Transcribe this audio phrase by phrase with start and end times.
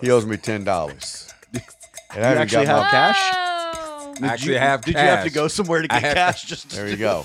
[0.00, 1.32] He owes me ten dollars.
[1.52, 1.62] And
[2.12, 3.32] I You haven't actually got have my- cash?
[3.34, 4.14] Oh.
[4.14, 5.34] Did actually you, have Did you have to cash.
[5.34, 6.44] go somewhere to I get have- cash?
[6.46, 7.24] Just There you go.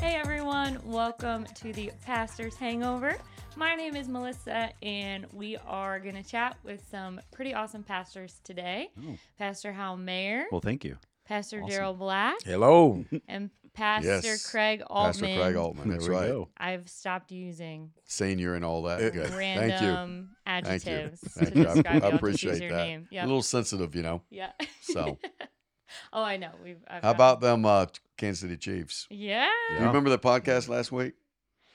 [0.00, 3.16] Hey everyone, welcome to the Pastor's Hangover.
[3.56, 8.40] My name is Melissa, and we are going to chat with some pretty awesome pastors
[8.44, 8.90] today.
[9.38, 10.96] Pastor Hal Mayer, Well, thank you.
[11.24, 11.70] Pastor awesome.
[11.82, 13.04] Daryl Black, Hello.
[13.26, 14.50] and Pastor Yes.
[14.50, 15.12] Craig Altman.
[15.12, 15.88] Pastor Craig Altman.
[15.90, 16.28] That's There we right.
[16.28, 16.48] go.
[16.56, 18.98] I've stopped using Senior and all that.
[19.02, 19.14] Uh, Good.
[19.28, 19.38] Thank you.
[19.38, 20.92] random Thank you.
[20.92, 21.68] adjectives Thank to you.
[21.68, 22.00] I, describe I you.
[22.04, 22.84] I'll just appreciate your that.
[22.86, 23.08] name.
[23.10, 23.24] Yeah.
[23.24, 24.22] A little sensitive, you know.
[24.30, 24.52] yeah.
[24.80, 25.18] So,
[26.12, 26.50] oh, I know.
[26.64, 26.78] We've.
[26.88, 27.86] I've how got- about them uh,
[28.16, 29.06] Kansas City Chiefs?
[29.10, 29.48] Yeah.
[29.78, 31.14] You remember the podcast last week?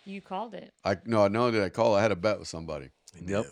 [0.03, 0.73] You called it.
[0.83, 1.97] I no, I know that I called.
[1.97, 2.89] I had a bet with somebody.
[3.23, 3.45] Yep.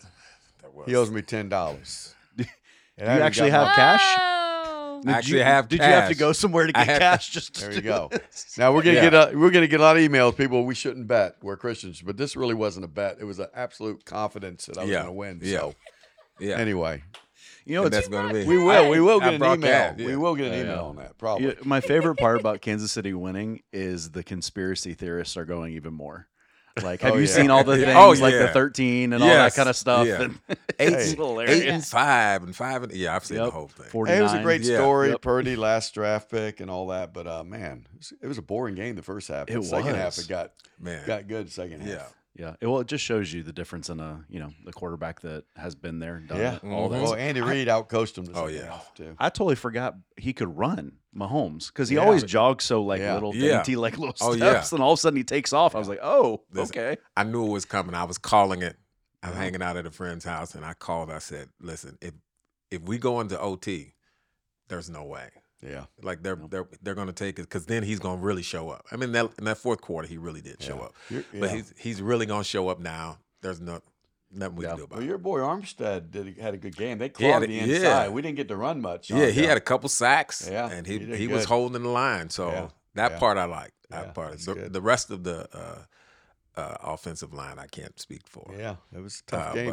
[0.62, 0.86] That was.
[0.86, 2.14] He owes me ten dollars.
[2.36, 2.44] Do
[2.98, 4.02] you actually have cash?
[5.02, 7.30] Did Actually you, have Did you have to go somewhere to get have- cash?
[7.30, 8.08] Just to There you do go.
[8.10, 8.54] this?
[8.58, 9.10] Now we're gonna Yeah.
[9.10, 10.36] get a, we're gonna get a lot of emails.
[10.36, 11.36] People, we shouldn't bet.
[11.42, 13.16] We're Christians, but this really wasn't a bet.
[13.20, 15.00] It was an absolute confidence that I was Yeah.
[15.00, 15.40] gonna win.
[15.42, 15.58] Yeah.
[15.58, 15.74] So
[16.38, 16.56] Yeah.
[16.58, 17.02] anyway,
[17.66, 18.44] You know, and it's that's going to be.
[18.46, 19.56] we will we will I get an email.
[19.56, 20.06] broadcast, yeah.
[20.06, 21.48] We will get an email on that probably.
[21.48, 25.92] Yeah, my favorite part about Kansas City winning is the conspiracy theorists are going even
[25.92, 26.26] more.
[26.82, 27.26] Like, have Oh, you yeah.
[27.26, 28.52] seen all the things Oh, like the yeah.
[28.52, 30.06] 13 and all that kind of stuff?
[30.06, 30.22] Yeah.
[30.22, 30.38] And
[30.78, 31.16] Eight, it's Hey.
[31.16, 31.60] hilarious.
[31.62, 33.86] eight and five and five and yeah, I've seen the whole thing.
[33.86, 34.14] 49.
[34.16, 34.76] Hey, it was a great Yeah.
[34.78, 35.10] story.
[35.10, 35.20] Yep.
[35.22, 38.42] Purdy last draft pick and all that, but uh, man, it was, it was a
[38.42, 39.48] boring game the first half.
[39.50, 41.04] It the second half it got Man.
[41.06, 41.50] got good.
[41.52, 42.14] Second half.
[42.40, 42.46] Yeah.
[42.48, 42.54] Yeah.
[42.60, 45.44] It, well, it just shows you the difference in a, you know, the quarterback that
[45.56, 46.54] has been there, done Yeah.
[46.56, 47.02] it, all that.
[47.02, 48.32] Well, Andy Reid outcoached him.
[48.34, 48.66] Oh, yeah.
[48.66, 49.14] half, too.
[49.18, 52.02] I totally forgot he could run Mahomes because he Yeah.
[52.02, 53.14] always jogs so like Yeah.
[53.14, 53.56] little Yeah.
[53.58, 54.76] dainty, like little Oh, steps, yeah.
[54.76, 55.74] and all of a sudden he takes off.
[55.74, 57.00] I was like, oh, Listen, okay.
[57.16, 57.94] I knew it was coming.
[57.94, 58.76] I was calling it.
[59.22, 59.38] I'm Uh-huh.
[59.40, 61.10] hanging out at a friend's house, and I called.
[61.10, 62.14] I said, "Listen, if
[62.70, 63.92] if we go into OT,
[64.68, 65.28] there's no way.
[65.62, 65.84] Yeah.
[66.02, 66.46] Like they're No.
[66.46, 68.86] they're they're going to take it because then he's going to really show up.
[68.90, 70.94] I mean, that in that fourth quarter, he really did show up.
[71.10, 71.56] You're- But yeah.
[71.56, 73.18] he's he's really going to show up now.
[73.42, 73.80] There's no
[74.32, 74.70] nothing we Yeah.
[74.70, 75.08] can do about Well, it.
[75.08, 76.98] your boy Armstead did had a good game.
[76.98, 77.74] They He had clawed a- the yeah.
[77.76, 78.08] inside.
[78.10, 79.10] We didn't get to run much.
[79.10, 79.48] Yeah, on he that.
[79.48, 80.48] had a couple sacks.
[80.50, 81.48] Yeah, and he he did he, was good.
[81.48, 82.30] holding the line.
[82.30, 83.18] So Yeah, that yeah.
[83.18, 83.72] part I like.
[83.90, 84.30] That Yeah, part.
[84.30, 84.72] that's The, good.
[84.72, 85.82] the rest of the uh,
[86.60, 88.50] uh, offensive line, I can't speak for.
[88.56, 89.70] Yeah, it was a tough Uh, game.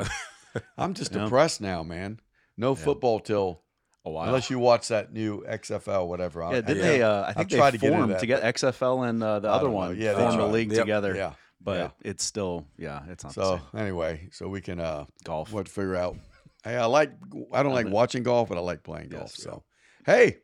[0.53, 1.24] but- I'm just Yeah.
[1.26, 2.20] depressed now, man.
[2.58, 3.62] No football till
[4.07, 4.28] A while.
[4.28, 6.44] unless you watch that new XFL, whatever.
[6.44, 7.01] I- yeah, did they?
[7.01, 9.23] Uh, I think I've think tried they to get formed that, to get XFL and
[9.23, 10.81] uh, the I other one Yeah, form that's a league Yep.
[10.81, 11.16] together.
[11.16, 11.34] Yeah.
[11.62, 11.90] but yeah.
[12.12, 13.81] it's still yeah, it's not the So same.
[13.81, 15.51] anyway, so we can uh golf.
[15.53, 16.16] what to figure out.
[16.63, 17.12] Hey, I like
[17.53, 19.34] I don't like watching golf, but I like playing golf.
[19.35, 19.63] Yes, so
[20.06, 20.38] hey,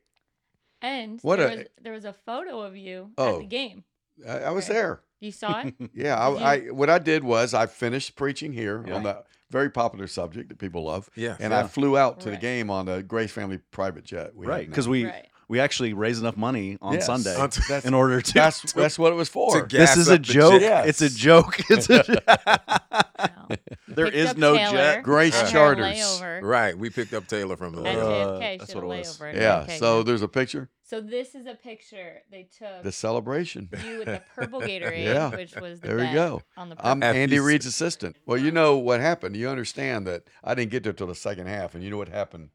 [0.82, 3.36] And What there, a- was, there was a photo of you Oh.
[3.36, 3.84] at the game.
[4.28, 4.74] I, I was Okay.
[4.74, 5.02] there.
[5.20, 5.74] You saw it?
[5.94, 8.96] Yeah, I, I what I did was I finished preaching here Yeah.
[8.96, 9.24] on the
[9.54, 11.38] very popular subject that people love, yeah.
[11.40, 14.36] and I flew out to the game on the Grace Family private jet.
[14.36, 15.28] we right, because we right.
[15.48, 17.06] we actually raised enough money on Yes.
[17.06, 17.36] Sunday
[17.70, 18.34] that's in order to.
[18.34, 19.62] that's to- that's what it was for.
[19.62, 20.60] To this is a up the joke.
[20.60, 20.88] jet.
[20.90, 21.60] It's a joke.
[21.70, 23.30] It's a.
[23.50, 23.56] No.
[23.88, 25.04] there Picked is up no Taylor jet.
[25.04, 25.86] Grace at her Charters.
[25.86, 26.78] layover Right.
[26.78, 28.40] We picked up Taylor from the At Uh, layover.
[28.42, 28.58] JFK.
[28.60, 29.18] that's She what had a it was.
[29.18, 29.66] layover at yeah.
[29.68, 30.70] JFK, So there's a picture.
[30.84, 33.70] So this is a picture they took The celebration.
[33.86, 35.30] you with the purple Gatorade, Yeah.
[35.36, 36.42] which was the There we bet go.
[36.58, 37.02] on the I'm.
[37.02, 38.18] Happy Andy s- Reid's assistant.
[38.26, 39.36] Well, you know what happened.
[39.36, 42.10] You understand that I didn't get there till the second half, and you know what
[42.10, 42.50] happened.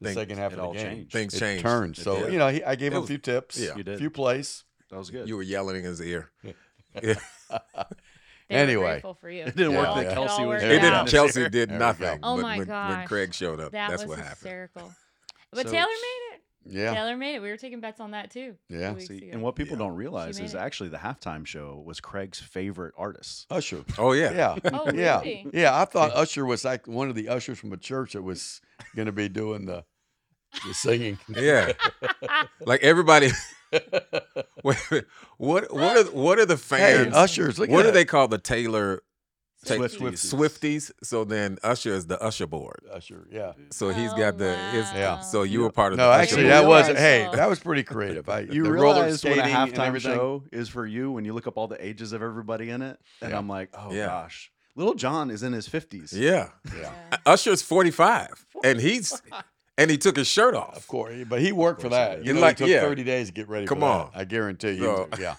[0.00, 1.12] The Things- second half it of the all game, changed.
[1.12, 1.62] Things it changed.
[1.64, 1.98] turned.
[1.98, 2.32] It So did.
[2.32, 3.74] you know, he, I gave It him a was- few tips, yeah.
[3.74, 3.98] You a did.
[3.98, 4.62] few plays.
[4.90, 5.28] That was good.
[5.28, 6.30] You were yelling in his ear.
[8.50, 8.60] Yeah.
[8.60, 8.64] Yeah.
[8.66, 8.92] They were Anyway.
[8.94, 9.44] grateful for you.
[9.44, 10.62] It didn't work that it Kelce was worked.
[10.62, 10.72] It Yeah.
[10.80, 10.94] didn't.
[10.94, 11.08] out.
[11.08, 12.18] Chelsea did nothing.
[12.22, 13.06] Oh my when, when.
[13.06, 14.34] Craig showed up, That that's was what happened.
[14.36, 14.92] hysterical.
[15.52, 16.42] But So- Taylor made it.
[16.70, 17.40] Yeah, Taylor made it.
[17.40, 18.54] We were taking bets on that too.
[18.68, 18.96] Yeah.
[18.98, 19.84] See, and what people Yeah.
[19.86, 20.58] don't realize is it.
[20.58, 23.46] actually the halftime show was Craig's favorite artist.
[23.50, 23.84] Usher.
[23.96, 24.32] Oh yeah.
[24.32, 25.46] Yeah, Oh, yeah, really?
[25.54, 25.80] yeah.
[25.80, 28.60] I thought Usher was like one of the ushers from a church that was
[28.94, 29.84] going to be doing the
[30.66, 31.18] the singing.
[31.28, 31.72] Yeah.
[32.64, 33.30] like everybody.
[34.62, 34.76] What
[35.38, 37.14] what are what are the Hey, fans?
[37.14, 37.58] ushers.
[37.58, 37.92] Look what at do that.
[37.94, 39.02] they call the Taylor
[39.64, 40.34] Ta- Swifties.
[40.34, 40.90] Swifties?
[41.02, 42.80] So then Usher is the Usher board.
[42.92, 43.26] Usher?
[43.30, 43.52] Yeah.
[43.70, 45.20] So he's got the his, oh, Yeah.
[45.20, 46.88] So you were part of No, the Usher actually, You that board.
[46.88, 48.28] was hey, that was pretty creative.
[48.36, 51.24] I, You the roller realize what a skating and halftime show is for you when
[51.24, 53.38] you look up all the ages of everybody in it, and Yeah.
[53.38, 54.06] I'm like, oh Yeah.
[54.06, 56.12] gosh, Lil Jon is in his fifties.
[56.12, 56.50] Yeah.
[56.76, 56.92] Yeah,
[57.26, 59.20] Usher's 45 and he's
[59.78, 60.76] and he took his shirt off.
[60.76, 61.14] of course.
[61.26, 62.24] But he worked for course he that.
[62.26, 62.80] You know, like- it took yeah.
[62.82, 63.86] 30 days to get ready Come for that.
[63.88, 64.10] on.
[64.14, 64.82] I guarantee you.
[64.84, 65.36] So- yeah.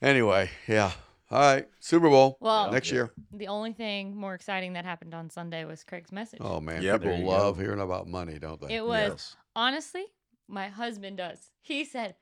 [0.00, 0.92] Anyway, yeah.
[1.30, 1.68] All right.
[1.80, 3.10] Super Bowl Well- next year.
[3.32, 6.40] The only thing more exciting that happened on Sunday was Craig's message.
[6.42, 7.02] Oh man, Yep.
[7.02, 7.62] people love go.
[7.62, 8.76] hearing about money, don't they?
[8.76, 9.36] it was Yes.
[9.56, 10.04] honestly,
[10.48, 11.50] my husband does.
[11.60, 12.14] He said,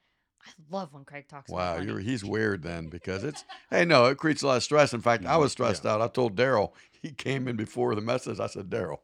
[0.45, 3.45] "I love when Craig talks Wow, about money." Wow, you're, he's weird then because it's
[3.71, 4.93] hey no, it creates a lot of stress.
[4.93, 6.01] In fact, I was stressed out.
[6.01, 6.73] I told Daryl
[7.03, 8.41] he came in before the message.
[8.41, 8.99] I said, Daryl,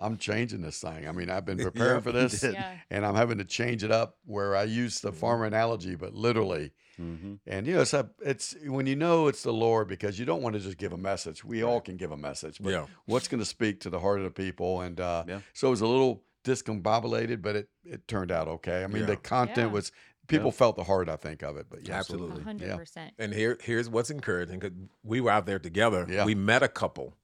[0.00, 1.08] I'm changing this thing.
[1.08, 2.76] I mean, I've been preparing Yeah, for this, yeah.
[2.90, 5.06] and I'm having to change it up where I use Mm-hmm.
[5.08, 9.28] the farmer analogy, but literally, hmm And you know, it's a, it's when you know
[9.28, 11.44] it's the Lord because you don't want to just give a message.
[11.44, 12.86] We all can give a message, but Yeah.
[13.06, 14.80] what's going to speak to the heart of the people?
[14.80, 15.40] And uh, Yeah.
[15.52, 18.84] so it was a little discombobulated, but it it turned out okay.
[18.84, 19.06] I mean, Yeah.
[19.06, 19.72] the content Yeah.
[19.72, 19.92] was
[20.26, 21.66] people felt the heart, I think, of it.
[21.70, 22.42] But yeah, Absolutely.
[22.42, 23.14] A hundred percent.
[23.18, 26.06] And here, here's what's encouraging because we were out there together.
[26.08, 26.24] Yeah.
[26.24, 27.14] We met a couple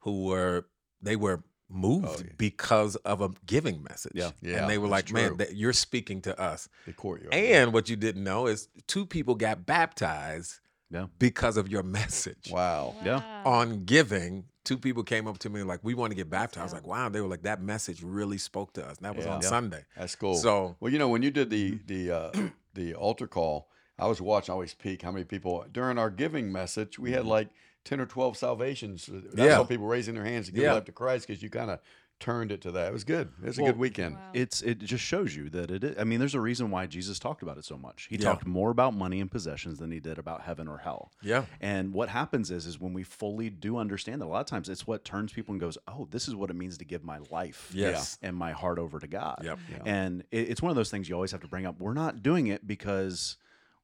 [0.00, 0.66] who were
[1.02, 2.32] they were moved Oh, yeah.
[2.36, 4.12] because of a giving message.
[4.14, 4.30] Yeah.
[4.42, 7.32] Yeah, and they were that's like, "Man, that you're speaking to us." the courtyard.
[7.34, 11.06] And what you didn't know is two people got baptized Yeah.
[11.18, 13.22] because of your message wow, Yeah.
[13.44, 14.44] on giving.
[14.64, 16.86] Two people came up to me like, "We want to get baptized." I was like,
[16.86, 19.34] "Wow!" They were like, "That message really spoke to us." And that was Yeah.
[19.34, 19.48] on Yeah.
[19.48, 19.84] Sunday.
[19.96, 20.34] that's cool.
[20.36, 22.32] So Well, you know, when you did the the uh,
[22.74, 23.68] the altar call,
[23.98, 24.52] I was watching.
[24.52, 26.98] I always peek how many people during our giving message.
[26.98, 27.48] We had like
[27.84, 29.08] ten or twelve salvations.
[29.08, 29.38] I Mm-hmm.
[29.38, 29.56] Yeah.
[29.56, 30.68] saw people raising their hands to give Yeah.
[30.70, 31.80] their life to Christ because you kind of
[32.18, 32.88] turned it to that.
[32.88, 33.32] It was good.
[33.42, 34.16] It was a good weekend.
[34.16, 34.30] Wow.
[34.34, 35.96] It's it just shows you that it is.
[35.98, 38.08] I mean, there's a reason why Jesus talked about it so much.
[38.10, 38.24] He Yeah.
[38.24, 41.12] talked more about money and possessions than he did about heaven or hell.
[41.22, 44.46] yeah, And what happens is, is when we fully do understand that, a lot of
[44.46, 47.02] times it's what turns people and goes, "Oh, this is what it means to give
[47.02, 48.18] my life, Yes.
[48.20, 49.58] and my heart over to God." Yep.
[49.70, 49.82] Yeah.
[49.86, 51.80] And it, it's one of those things you always have to bring up.
[51.80, 53.38] We're not doing it because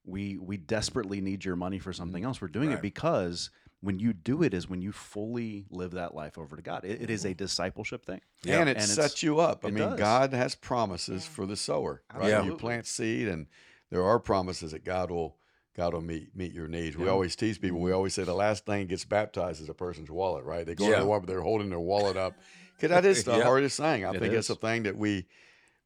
[0.05, 2.43] we we desperately need your money for something else.
[2.43, 2.77] We're doing Right.
[2.79, 3.49] it because
[3.81, 6.85] when you do it is when you fully live that life over to God.
[6.85, 7.37] It, it is a mm-hmm.
[7.37, 8.21] discipleship thing.
[8.43, 8.61] Yeah.
[8.61, 9.65] and it And sets you up.
[9.65, 9.99] I mean, does.
[9.99, 11.31] God has promises Yeah.
[11.31, 12.31] for the sower, right?
[12.31, 12.43] Yeah.
[12.43, 13.47] You plant seed, and
[13.91, 15.37] there are promises that God will
[15.77, 16.97] God will meet meet your needs.
[16.97, 17.11] We Yeah.
[17.11, 17.81] always tease people.
[17.81, 17.97] We mm-hmm.
[17.97, 20.65] always say the last thing gets baptized is a person's wallet, right?
[20.65, 20.97] They go Yeah.
[20.97, 22.35] to the water, they're holding their wallet up,
[22.75, 23.45] because that is the Yeah.
[23.45, 24.05] hardest thing.
[24.05, 24.57] I It think it's is.
[24.57, 25.27] a thing that we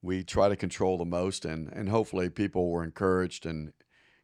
[0.02, 3.72] we try to control the most, and and hopefully people were encouraged and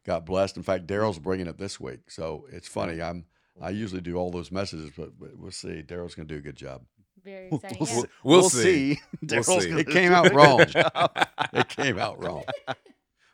[0.05, 0.55] got blessed.
[0.55, 3.01] In fact, Daryl's bringing it this week, so it's funny.
[3.01, 3.25] I'm
[3.61, 5.83] I usually do all those messages, but, but we'll see.
[5.85, 6.83] Daryl's going to do a good job.
[7.23, 7.77] Very exciting.
[7.79, 8.01] We'll, Yeah.
[8.01, 8.07] see.
[8.23, 8.99] We'll see.
[9.25, 9.69] Daryl's We'll see.
[9.71, 10.61] It came out wrong.
[11.53, 12.43] it came out wrong.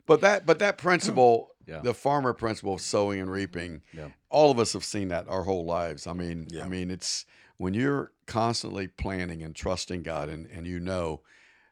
[0.06, 1.80] But that but that principle, Yeah.
[1.80, 4.10] the farmer principle of sowing and reaping, Yeah.
[4.30, 6.08] all of us have seen that our whole lives.
[6.08, 6.66] I mean, Yeah.
[6.66, 7.26] I mean it's
[7.58, 11.22] when you're constantly planning and trusting God and, and you know,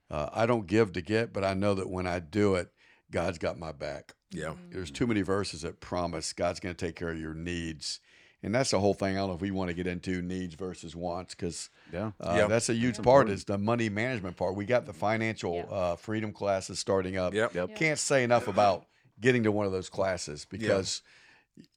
[0.10, 2.70] uh, I don't give to get, but I know that when I do it,
[3.12, 4.14] God's got my back.
[4.32, 8.00] yeah, There's too many verses that promise God's going to take care of your needs.
[8.44, 9.16] And that's the whole thing.
[9.16, 12.12] I don't know if we want to get into needs versus wants because Yeah.
[12.20, 12.48] uh, Yeah.
[12.48, 14.56] that's a huge That's part is the money management part.
[14.56, 15.64] We got the financial Yeah.
[15.76, 17.34] uh, freedom classes starting up.
[17.34, 17.76] yep, Yep.
[17.76, 18.86] Can't say enough about
[19.20, 21.04] getting to one of those classes because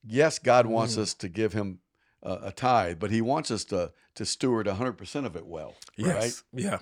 [0.06, 1.80] yes, God wants us to give him
[2.22, 5.74] a, a tithe, but he wants us to to steward 100% of it well.
[5.96, 6.14] yes,
[6.52, 6.62] Right?
[6.62, 6.78] yeah.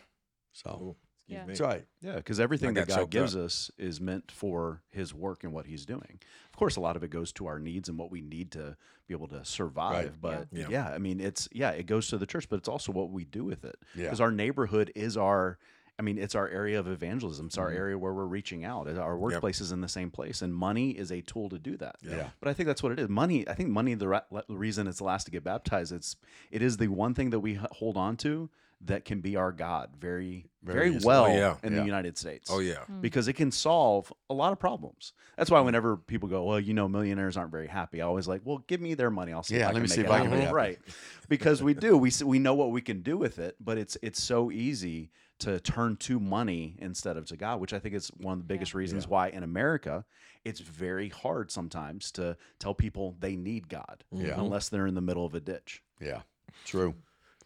[0.52, 0.96] So Excuse
[1.32, 1.40] Yeah.
[1.43, 1.46] me.
[1.49, 1.84] that's right.
[2.00, 3.43] Yeah, because everything got that God gives up.
[3.44, 6.20] us is meant for His work and what He's doing.
[6.52, 8.76] Of course, a lot of it goes to our needs and what we need to
[9.08, 10.19] be able to survive.
[10.20, 10.20] Right.
[10.20, 10.67] But Yeah.
[10.70, 10.88] yeah.
[10.88, 13.44] I mean, it's yeah, it goes to the church, but it's also what we do
[13.44, 13.76] with it.
[13.94, 14.05] Yeah.
[14.05, 15.58] Because our neighborhood is our.
[15.99, 17.46] I mean, it's our area of evangelism.
[17.46, 17.76] It's our Mhm.
[17.76, 18.88] area where we're reaching out.
[18.88, 21.96] Our workplace is in the same place, and money is a tool to do that.
[22.02, 22.31] Yeah.
[22.40, 23.11] But I think that's what it is.
[23.11, 23.46] Money.
[23.46, 23.93] I think money.
[23.94, 25.93] The ra- le- reason it's the last to get baptized.
[25.93, 26.17] It's
[26.50, 28.49] it is the one thing that we h- hold on to
[28.84, 31.56] that can be our God very Very very, well Oh, yeah.
[31.62, 31.81] in Yeah.
[31.81, 33.00] the United States Oh yeah, hmm.
[33.00, 35.12] because it can solve a lot of problems.
[35.37, 35.67] That's why hmm.
[35.67, 38.00] whenever people go, well, you know, millionaires aren't very happy.
[38.02, 39.32] I always like, well, give me their money.
[39.32, 39.56] I'll see.
[39.56, 40.52] Yeah, if I let can me make see it if I can happen." make it.
[40.55, 40.79] Right,
[41.29, 41.96] because we do.
[41.96, 45.58] We we know what we can do with it, but it's it's so easy to
[45.58, 48.75] turn to money instead of to God, which I think is one of the biggest
[48.75, 49.11] reasons Yeah.
[49.11, 50.05] why in America
[50.44, 54.38] it's very hard sometimes to tell people they need God Yeah.
[54.40, 55.83] unless they're in the middle of a ditch.
[56.00, 56.23] Yeah.
[56.64, 56.95] True.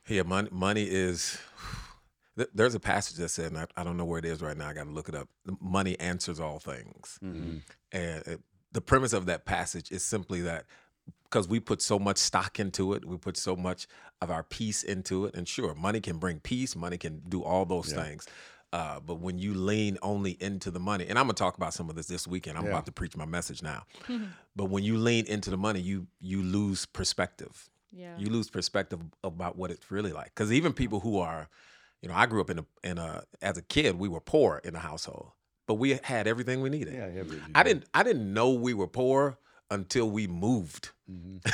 [0.09, 0.23] Yeah.
[0.23, 1.39] Money, money is.
[2.55, 4.69] There's a passage that said, and I, I don't know where it is right now.
[4.69, 5.29] I got to look it up.
[5.59, 7.19] Money answers all things.
[7.25, 7.57] Mm-hmm.
[7.93, 8.41] And it,
[8.73, 10.67] the premise of that passage is simply that
[11.25, 13.87] because we put so much stock into it, we put so much
[14.21, 15.35] of our peace into it.
[15.35, 18.03] And sure, money can bring peace, money can do all those Yeah.
[18.05, 18.27] things.
[18.73, 21.89] Uh, but when you lean only into the money, and I'm gonna talk about some
[21.89, 22.59] of this this weekend.
[22.59, 22.71] I'm Yeah.
[22.73, 23.85] about to preach my message now.
[24.57, 27.71] but when you lean into the money, you you lose perspective.
[27.97, 28.19] Yeah.
[28.19, 30.27] You lose perspective about what it's really like.
[30.27, 31.49] Because even people who are,
[32.03, 34.61] you know, I grew up in a in a as a kid, we were poor
[34.65, 35.31] in the household,
[35.67, 36.95] but we had everything we needed.
[36.95, 37.09] Yeah.
[37.09, 37.23] yeah
[37.55, 39.39] I didn't I didn't know we were poor
[39.71, 40.91] until we moved.
[41.11, 41.45] Mhm.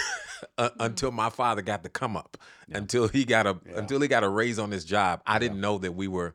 [0.58, 2.36] Uh, until my father got to come up,
[2.72, 3.78] until he got a Yeah.
[3.78, 6.34] until he got a raise on his job, I didn't know that we were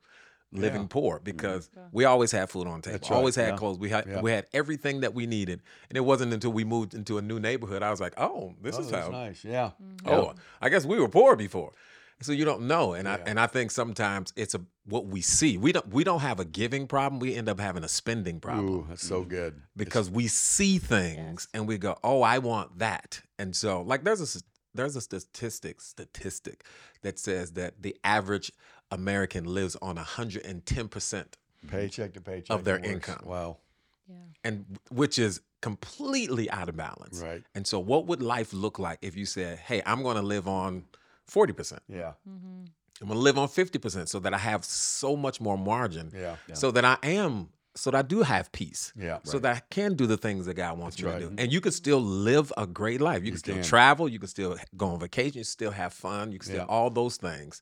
[0.51, 0.77] living Yeah.
[0.79, 0.87] Mm-hmm.
[0.87, 1.83] poor because Yeah.
[1.91, 3.11] we always had food on the table, right.
[3.17, 3.57] always had Yeah.
[3.57, 3.77] clothes.
[3.79, 4.21] We had Yeah.
[4.21, 7.39] we had everything that we needed, and it wasn't until we moved into a new
[7.39, 9.09] neighborhood I was like, oh, this Oh, is how.
[9.09, 9.43] nice.
[9.43, 9.71] Yeah.
[10.05, 11.73] Oh, I guess we were poor before.
[12.19, 15.55] So you don't know, and I and I think sometimes it's a what we see.
[15.57, 17.19] We don't we don't have a giving problem.
[17.19, 19.53] We end up having a spending problem Ooh, that's so good.
[19.53, 21.47] It's- because we see things Yes.
[21.53, 25.01] and we go, "Oh, I want that." And so, like, there's a s- there's a
[25.01, 26.63] statistic statistic
[27.03, 28.51] that says that the average
[28.91, 33.24] American lives on 110 percent, paycheck to paycheck Of their income.
[33.25, 33.58] Wow.
[34.10, 34.15] Yeah.
[34.46, 37.22] and which is completely out of balance.
[37.22, 37.44] Right.
[37.56, 40.48] And so, what would life look like if you said, "Hey, I'm going to live
[40.48, 40.86] on
[41.25, 41.82] forty percent.
[41.89, 42.13] Yeah.
[42.29, 42.65] Mm-hmm.
[43.01, 46.12] I'm going to live on fifty percent, so that I have so much more margin,
[46.15, 46.38] Yeah.
[46.53, 49.20] so that I am, so that I do have peace." Yeah.
[49.24, 51.20] so that I can do the things that God wants That's me right.
[51.20, 51.36] to do.
[51.38, 53.20] And you can still live a great life.
[53.20, 53.63] You, You can still can.
[53.63, 56.75] travel, you can still go on vacation, you still have fun, you can still Yeah.
[56.75, 57.62] all those things.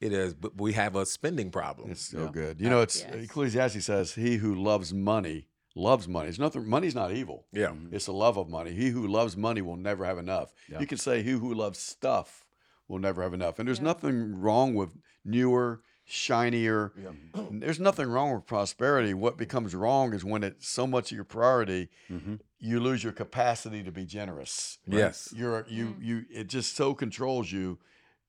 [0.00, 1.90] It is, but we have a spending problem.
[1.90, 2.30] It's so Yeah.
[2.32, 2.60] good.
[2.60, 3.14] You know, it's Yes.
[3.14, 6.66] Ecclesiastes says, "He who loves money loves money." It's nothing.
[6.68, 7.46] Money's not evil.
[7.52, 7.74] yeah.
[7.90, 8.72] It's the love of money.
[8.72, 10.52] He who loves money will never have enough.
[10.68, 10.80] Yeah.
[10.80, 12.44] You can say, "He who loves stuff
[12.88, 13.84] will never have enough." And there's Yeah.
[13.84, 16.92] nothing wrong with newer, shinier.
[17.50, 19.14] There's nothing wrong with prosperity.
[19.14, 22.40] What becomes wrong is when it's so much of your priority, Mhm.
[22.58, 24.78] you lose your capacity to be generous.
[24.86, 25.32] Yes.
[25.34, 27.78] You're you you it just so controls you.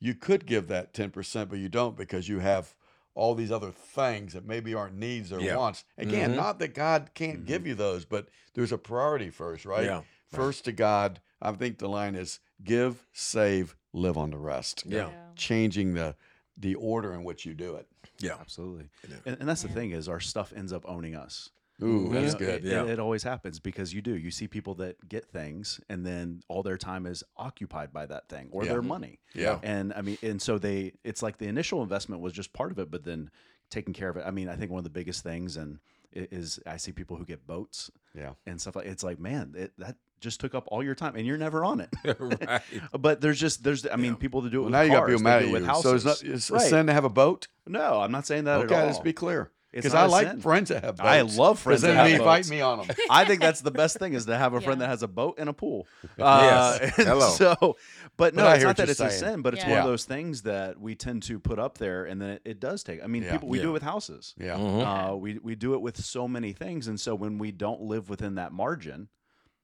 [0.05, 2.75] You could give that 10%, but you don't because you have
[3.15, 5.55] all these other things that maybe aren't needs or Yeah.
[5.55, 5.83] wants.
[5.97, 6.35] Again, Mhm.
[6.35, 9.85] not that God can't give you those, but there's a priority first, right?
[9.85, 10.01] Yeah.
[10.27, 11.21] First to God.
[11.41, 14.83] I think the line is give, save, live on the rest.
[14.85, 15.09] Yeah.
[15.35, 16.15] Changing the
[16.57, 17.85] the order in which you do it.
[18.19, 18.37] Yeah.
[18.39, 18.89] Absolutely.
[19.09, 19.15] Yeah.
[19.25, 21.49] And, and that's the thing is our stuff ends up owning us.
[21.83, 22.63] Ooh, You know, good.
[22.65, 22.83] It, Yeah.
[22.83, 24.15] it, it always happens because you do.
[24.15, 28.29] You see people that get things and then all their time is occupied by that
[28.29, 28.71] thing or Yeah.
[28.73, 29.19] their money.
[29.33, 29.59] Yeah.
[29.61, 32.79] And I mean, and so they, it's like the initial investment was just part of
[32.79, 33.29] it, but then
[33.69, 34.23] taking care of it.
[34.25, 35.79] I mean, I think one of the biggest things and
[36.13, 38.33] is I see people who get boats Yeah.
[38.45, 38.85] and stuff like.
[38.85, 41.81] It's like, man, it, that just took up all your time and you're never on
[41.81, 41.89] it.
[42.19, 42.61] right.
[42.97, 44.17] but there's just there's I mean, Yeah.
[44.17, 45.63] people that do it Well, with now you got cars, people mad at it with
[45.63, 45.67] you.
[45.67, 45.83] houses.
[46.03, 47.49] So it's not it's a sin to have a boat?
[47.67, 48.85] No, I'm not saying that Okay, at all.
[48.87, 49.51] let's be clear.
[49.75, 50.39] It's Because I like sin.
[50.39, 51.07] friends that have boats.
[51.07, 52.95] I love friends then that have they invite me on them.
[53.09, 54.85] I think that's the best thing is to have a friend Yeah.
[54.87, 55.85] that has a boat and a pool.
[56.17, 56.21] Yes.
[56.21, 57.29] Uh, and Hello.
[57.31, 57.75] So,
[58.15, 59.71] but no, But I it's not that you're it's a sin, but it's Yeah.
[59.71, 62.59] one of those things that we tend to put up there, and then it, it
[62.61, 63.03] does take.
[63.03, 63.33] I mean, Yeah.
[63.33, 64.33] people we do it with houses.
[64.37, 64.55] Yeah.
[64.55, 65.11] Mhm.
[65.11, 68.09] Uh, we we do it with so many things, and so when we don't live
[68.09, 69.09] within that margin,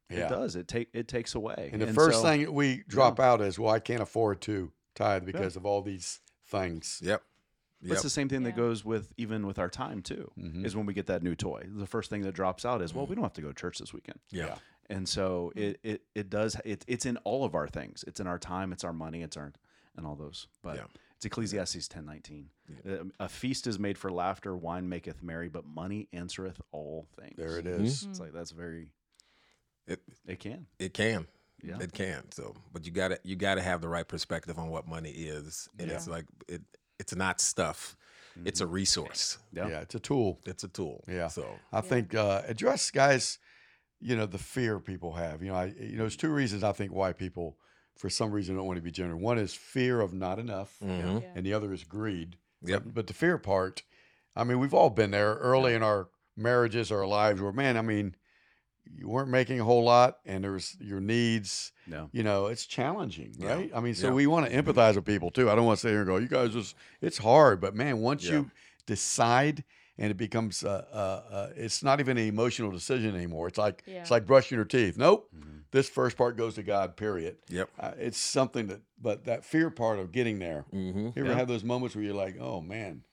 [0.09, 0.25] Yeah.
[0.25, 0.57] it does.
[0.57, 1.69] It take it takes away.
[1.71, 5.25] And the first so- thing we drop out is, well, I can't afford to tithe
[5.25, 6.99] because of all these things.
[7.01, 7.23] Yep.
[7.81, 8.03] That's Yep.
[8.03, 8.49] the same thing Yeah.
[8.49, 10.31] that goes with even with our time too.
[10.37, 10.65] Mhm.
[10.65, 11.67] Is when we get that new toy.
[11.67, 13.79] The first thing that drops out is, well, we don't have to go to church
[13.79, 14.19] this weekend.
[14.29, 14.45] Yeah.
[14.45, 14.57] Yeah.
[14.89, 18.27] and so it it it does it, it's in all of our things it's in
[18.27, 19.53] our time it's our money it's our
[19.95, 20.87] and all those but Yeah.
[21.15, 22.49] it's ecclesiastes 10 19
[22.85, 27.35] Um, a feast is made for laughter wine maketh merry but money answereth all things
[27.37, 28.03] There it is.
[28.03, 28.91] it's like that's very
[29.87, 31.27] It it can it can.
[31.63, 32.29] yeah It can.
[32.31, 35.89] So, but you gotta you gotta have the right perspective on what money is, and
[35.89, 35.95] Yeah.
[35.95, 36.63] it's like it.
[37.01, 37.97] It's not stuff.
[38.45, 39.37] It's a resource.
[39.51, 39.81] yeah, Yeah.
[39.81, 40.39] It's a tool.
[40.45, 41.03] It's a tool.
[41.07, 41.27] Yeah.
[41.27, 43.39] So I think uh, address guys,
[43.99, 45.43] you know, the fear people have.
[45.43, 47.57] You know, I you know, there's two reasons I think why people,
[47.97, 49.21] for some reason, don't want to be generous.
[49.21, 51.23] One is fear of not enough, mhm.
[51.35, 52.37] and the other is greed.
[52.63, 52.83] Yep.
[52.85, 53.83] But, but the fear part,
[54.35, 57.81] I mean, we've all been there early in our marriages, our lives, where man, I
[57.81, 58.15] mean,
[58.95, 61.71] you weren't making a whole lot, and there's your needs.
[61.87, 63.53] no You know, it's challenging, Yeah.
[63.53, 63.71] right?
[63.75, 64.13] I mean, so Yeah.
[64.13, 65.49] we want to empathize with people too.
[65.49, 67.99] I don't want to sit here and go, "You guys just," it's hard, but man,
[67.99, 68.31] once Yeah.
[68.33, 68.51] you
[68.85, 69.63] decide
[69.97, 73.47] and it becomes, uh, uh, uh, it's not even an emotional decision anymore.
[73.47, 74.01] It's like Yeah.
[74.01, 74.97] it's like brushing your teeth.
[74.97, 75.63] Nope, Mhm.
[75.71, 76.97] this first part goes to God.
[76.97, 77.37] Period.
[77.49, 77.69] Yep.
[77.79, 80.65] Uh, it's something that, but that fear part of getting there.
[80.71, 81.35] hmm You ever Yeah.
[81.35, 83.03] have those moments where you're like, "Oh man,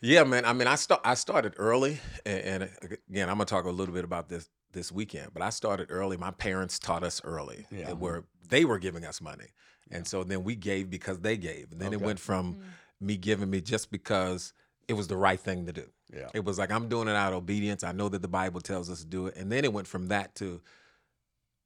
[0.00, 0.44] Yeah, man.
[0.44, 1.00] I mean, I start.
[1.04, 4.90] I started early, and, and again, I'm gonna talk a little bit about this this
[4.92, 5.30] weekend.
[5.32, 6.16] But I started early.
[6.16, 7.92] My parents taught us early, Yeah.
[7.92, 9.48] where they were giving us money,
[9.90, 12.60] and so then we gave because they gave, and then it went from mm.
[13.00, 14.52] me giving me just because
[14.88, 15.88] it was the right thing to do.
[16.12, 17.84] yeah, It was like I'm doing it out of obedience.
[17.84, 20.08] I know that the Bible tells us to do it, and then it went from
[20.08, 20.60] that to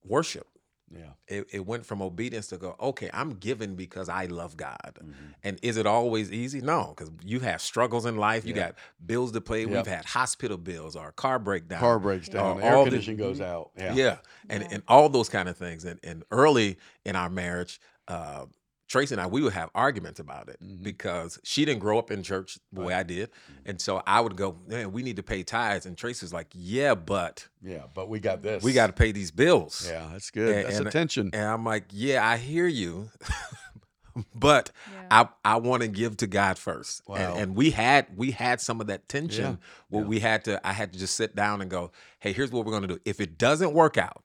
[0.05, 0.47] worship.
[0.91, 4.99] Yeah, It, it went from obedience to go, okay, I'm giving because I love God.
[5.03, 5.15] Mhm.
[5.43, 6.61] And is it always easy?
[6.61, 8.45] No, because you have struggles in life.
[8.47, 8.67] You Yeah.
[8.69, 8.75] got
[9.05, 9.61] bills to pay.
[9.63, 9.71] Yep.
[9.71, 11.81] We've had hospital bills or car breakdown.
[11.81, 13.71] car breaks down, air all the- goes out.
[13.77, 14.19] Yeah, Yeah.
[14.49, 14.69] And, Yeah.
[14.73, 15.85] and all those kind of things.
[15.85, 18.47] And, and early in our marriage, uh,
[18.89, 20.83] Tracy and I, we would have arguments about it Mhm.
[20.83, 23.31] because she didn't grow up in church the way I did.
[23.65, 25.87] And so I would go, man, we need to pay tithes.
[25.87, 28.63] And Tracy's like, yeah, but yeah, but we got this.
[28.63, 29.87] we got to pay these bills.
[29.91, 30.55] Yeah, that's good.
[30.57, 31.31] And- that's and- attention.
[31.33, 33.11] And I'm like, yeah, I hear you.
[34.35, 35.07] but Yeah.
[35.45, 37.03] I I want to give to God first.
[37.07, 37.17] Wow.
[37.17, 39.67] And, and we had we had some of that tension Yeah.
[39.91, 41.91] where we had to I had to just sit down and go,
[42.21, 42.99] hey, here's what we're gonna do.
[43.05, 44.23] If it doesn't work out,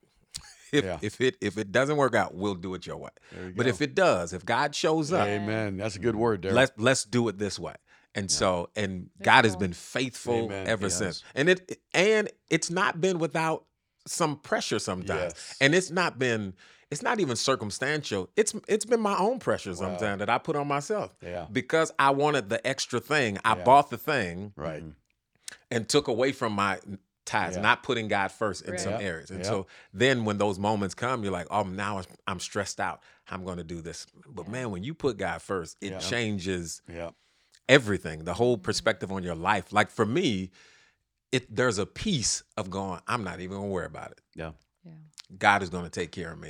[0.72, 0.98] if Yeah.
[1.02, 3.10] if it if it doesn't work out, we'll do it your way.
[3.32, 3.70] You But go.
[3.70, 5.78] if it does, if God shows up, Amen.
[5.78, 6.56] That's a good word, Derek.
[6.56, 7.76] let's let's do it this way.
[8.14, 9.62] And so and God has cool.
[9.62, 10.68] been faithful Amen.
[10.68, 11.24] ever He since.
[11.36, 13.66] And it and it's not been without
[14.08, 15.34] some pressure sometimes.
[15.36, 15.58] Yes.
[15.62, 16.54] And it's not been
[16.90, 18.30] it's not even circumstantial.
[18.36, 21.16] It's it's been my own pressure sometimes that I put on myself.
[21.22, 21.46] Yeah.
[21.52, 23.38] Because I wanted the extra thing.
[23.46, 23.64] I Yeah.
[23.64, 24.84] bought the thing Right.
[25.70, 26.80] and took away from my
[27.32, 27.62] tithes, Yeah.
[27.62, 29.02] not putting God first in some Right.
[29.02, 29.08] Yeah.
[29.08, 29.30] areas.
[29.32, 29.46] And Yeah.
[29.50, 33.02] so then when those moments come, you're like, oh, now I'm- I'm stressed out.
[33.28, 34.06] I'm going to do this.
[34.28, 34.52] But Yeah.
[34.52, 36.00] man, when you put God first, it Yeah.
[36.00, 37.12] changes Yeah.
[37.70, 38.64] everything, the whole mm-hmm.
[38.64, 39.72] perspective on your life.
[39.72, 40.52] Like for me,
[41.32, 44.22] it there's a piece of going, I'm not even going to worry about it.
[44.36, 44.52] Yeah.
[44.84, 44.92] Yeah.
[45.38, 46.50] God is going to take care of me,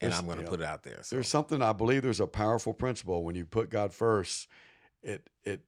[0.00, 0.48] and There's- I'm going to yeah.
[0.50, 1.02] put it out there.
[1.02, 4.48] So There's something I believe there's a powerful principle when you put God first,
[5.02, 5.60] it it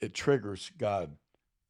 [0.00, 1.16] it triggers God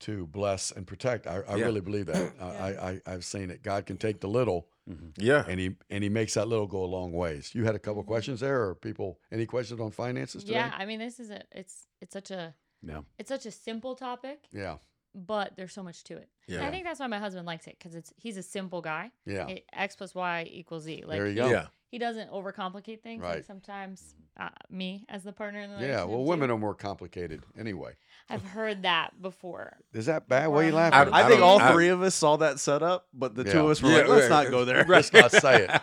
[0.00, 1.26] to bless and protect.
[1.26, 1.64] I, I Yeah.
[1.64, 2.32] really believe that.
[2.40, 3.62] I, I, I I've seen it.
[3.62, 5.08] God can take the little mm-hmm.
[5.18, 7.54] yeah, and he and he makes that little go a long ways.
[7.54, 8.10] You had a couple mm-hmm.
[8.12, 10.54] questions there, or people any questions on finances today?
[10.58, 13.00] Yeah, I mean, this is a it's it's such a Yeah.
[13.18, 14.76] it's such a simple topic, Yeah.
[15.14, 16.28] but there's so much to it.
[16.48, 18.80] And yeah, I think that's why my husband likes it because it's he's a simple
[18.80, 19.10] guy.
[19.26, 19.46] Yeah.
[19.48, 21.04] It- X plus Y equals Z.
[21.06, 21.50] Like there you go.
[21.50, 21.66] yeah.
[21.90, 23.22] He doesn't overcomplicate things.
[23.22, 23.36] Right.
[23.36, 26.04] Like sometimes uh, me as the partner in the Yeah.
[26.04, 26.28] Well, do.
[26.28, 27.92] women are more complicated anyway.
[28.28, 29.76] I've heard that before.
[29.92, 30.46] Is that bad?
[30.48, 31.12] Why are you Before I- laughing?
[31.14, 33.58] I, I think all I- three of us saw that set up, but the two
[33.64, 34.44] of us were Yeah, like, let's right.
[34.44, 34.84] not go there.
[34.88, 35.70] Let's not say it.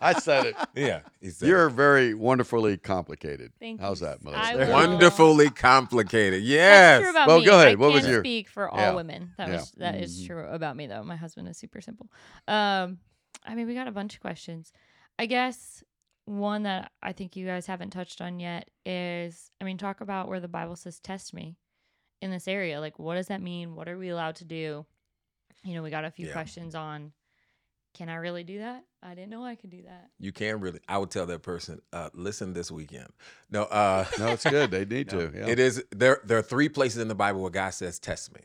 [0.00, 0.56] I said it.
[0.74, 1.00] yeah.
[1.20, 3.52] he said You're very wonderfully complicated.
[3.60, 4.06] Thank How's you.
[4.08, 4.72] that, Melissa?
[4.72, 6.40] wonderfully complicated.
[6.42, 7.00] That's Yes.
[7.02, 7.44] true about Well, me.
[7.44, 7.72] go ahead.
[7.72, 8.94] I What was can't your- speak for all Yeah.
[8.94, 9.32] women.
[9.36, 9.56] That Yeah.
[9.56, 10.26] was that is Mhm.
[10.26, 11.04] true about me though.
[11.04, 12.10] My husband is super simple.
[12.48, 12.98] Um,
[13.46, 14.72] I mean, we got a bunch of questions.
[15.18, 15.82] I guess
[16.26, 20.28] one that I think you guys haven't touched on yet is, I mean, talk about
[20.28, 21.56] where the Bible says "test me"
[22.22, 22.80] in this area.
[22.80, 23.74] Like, what does that mean?
[23.74, 24.86] What are we allowed to do?
[25.62, 26.32] You know, we got a few Yeah.
[26.32, 27.12] questions on.
[27.94, 28.84] Can I really do that?
[29.04, 30.10] I didn't know I could do that.
[30.18, 30.80] You can really.
[30.88, 33.08] I would tell that person, uh, listen this weekend.
[33.50, 34.72] No, uh, No, it's good.
[34.72, 35.28] They need No.
[35.30, 35.38] to.
[35.38, 35.46] Yeah.
[35.46, 36.20] it is there.
[36.24, 38.40] There are three places in the Bible where God says, "Test me,"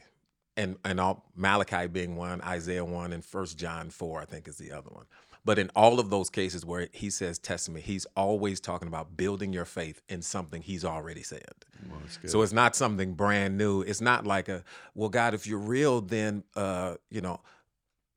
[0.56, 4.58] and and all Malachi being one, Isaiah one, and First John four, I think, is
[4.58, 5.06] the other one.
[5.46, 9.16] But in all of those cases where He says, "Test me," He's always talking about
[9.16, 11.54] building your faith in something He's already said.
[11.90, 12.30] Well, it's good.
[12.30, 13.82] So it's not something brand new.
[13.82, 14.64] It's not like a,
[14.96, 17.42] well, God, if you're real, then uh, you know,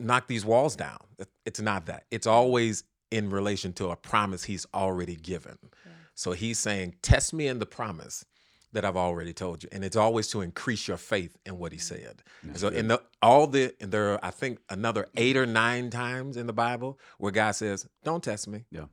[0.01, 0.99] knock these walls down.
[1.47, 2.05] It's not that.
[2.11, 5.59] It's always in relation to a promise he's already given.
[5.63, 5.93] Yeah.
[6.15, 8.25] So he's saying, test me in the promise
[8.73, 9.69] that I've already told you.
[9.73, 12.23] And it's always to increase your faith in what he said.
[12.43, 15.91] And so in the all the and there are, I think, another eight or nine
[15.91, 18.65] times in the Bible where God says, Don't test me.
[18.71, 18.87] Yeah.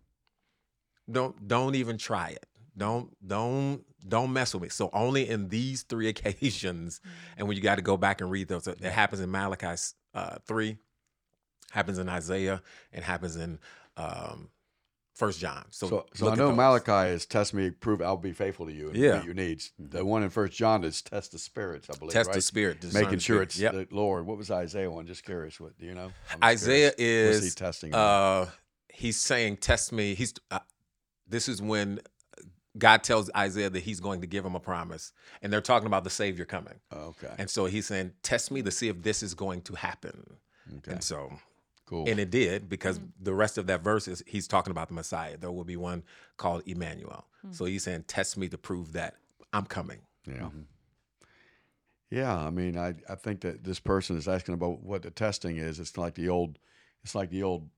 [1.10, 2.46] Don't don't even try it.
[2.78, 4.70] Don't don't don't mess with me.
[4.70, 7.02] So only in these three occasions,
[7.38, 9.82] and when you got to go back and read those, it happens in Malachi
[10.13, 10.78] uh, three,
[11.72, 12.62] happens in Isaiah,
[12.92, 13.60] and happens in
[13.98, 14.50] um,
[15.19, 15.65] First John.
[15.69, 16.55] So, So, so I know.
[16.55, 19.17] Malachi is test me, prove I'll be faithful to you and Yeah.
[19.17, 19.73] meet your needs.
[19.77, 22.13] The one in First John is test the spirits, I believe.
[22.13, 22.36] test right?
[22.36, 23.49] the spirit, making the sure spirit.
[23.49, 23.73] it's Yep.
[23.73, 24.25] the Lord.
[24.25, 25.05] What was Isaiah one?
[25.05, 25.60] Just curious.
[25.60, 26.12] What do you know?
[26.43, 27.27] Isaiah curious.
[27.36, 27.93] What's he is testing?
[27.93, 28.47] uh,
[28.93, 30.60] he's saying, "Test me." He's uh,
[31.27, 31.99] this is when
[32.77, 36.05] God tells Isaiah that he's going to give him a promise, and they're talking about
[36.05, 36.79] the Savior coming.
[36.93, 37.34] okay.
[37.38, 40.38] And so he's saying, "Test me to see if this is going to happen."
[40.77, 40.91] Okay.
[40.93, 41.34] And so,
[41.89, 42.08] Cool.
[42.08, 43.08] and it did because mm.
[43.19, 45.38] the rest of that verse is he's talking about the Messiah.
[45.38, 46.04] There will be one
[46.38, 47.25] called Emmanuel.
[47.41, 47.52] Hmm.
[47.52, 49.15] So he's saying, "Test me to prove that
[49.54, 50.34] I'm coming." Yeah.
[50.34, 50.62] Mm-hmm.
[52.12, 55.58] Yeah, I mean, I, I think that this person is asking about what the testing
[55.58, 55.80] is.
[55.80, 56.60] It's like the old,
[57.04, 57.69] it's like the old,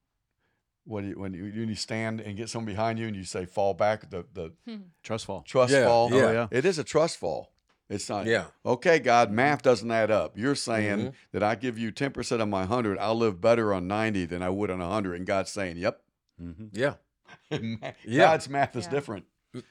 [0.84, 3.24] what do you, when you, when you stand and get someone behind you and you
[3.24, 4.82] say fall back, the the hmm.
[5.04, 5.44] Trust fall.
[5.44, 6.10] trust Yeah, fall.
[6.12, 6.18] yeah.
[6.18, 6.48] Oh, yeah.
[6.52, 7.54] It is a trust fall.
[7.92, 8.26] It's not.
[8.26, 8.46] Yeah.
[8.66, 10.38] Okay, God, math doesn't add up.
[10.38, 11.14] You're saying Mhm.
[11.34, 14.42] that I give you ten percent of my hundred, I'll live better on ninety than
[14.42, 16.02] I would on hundred, and God's saying, "Yep."
[16.42, 16.66] Mm-hmm.
[16.72, 16.96] Yeah.
[17.52, 17.92] Yeah.
[18.06, 18.18] Yeah.
[18.26, 18.92] God's math is Yeah.
[18.92, 19.26] different.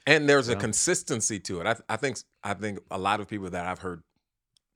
[0.05, 1.65] and there's a consistency to it.
[1.67, 4.03] I, I think I think a lot of people that I've heard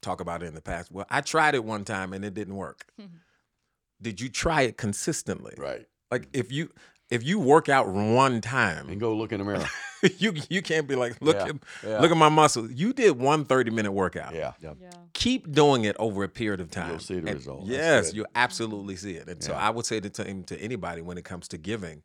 [0.02, 0.92] talk about it in the past.
[0.92, 2.86] Well, I tried it one time and it didn't work.
[4.02, 5.54] Did you try it consistently?
[5.58, 5.86] Right.
[6.12, 6.72] Like if you
[7.10, 9.66] if you work out one time And go look in the mirror.
[10.18, 12.00] you you can't be like look Yeah, at yeah.
[12.00, 12.72] look at my muscles.
[12.72, 14.34] You did one 30 minute workout.
[14.34, 14.54] Yeah.
[14.60, 14.74] Yeah.
[15.14, 16.90] Keep doing it over a period of time.
[16.90, 17.66] You'll see the And result.
[17.66, 18.18] Yes, good.
[18.18, 19.28] you absolutely see it.
[19.28, 22.02] And so I would say to, to to anybody when it comes to giving,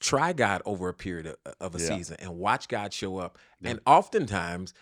[0.00, 1.88] try God over a period of, of a Yeah.
[1.96, 3.38] season and watch God show up.
[3.64, 4.74] And oftentimes,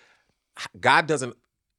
[0.79, 1.37] God doesn't.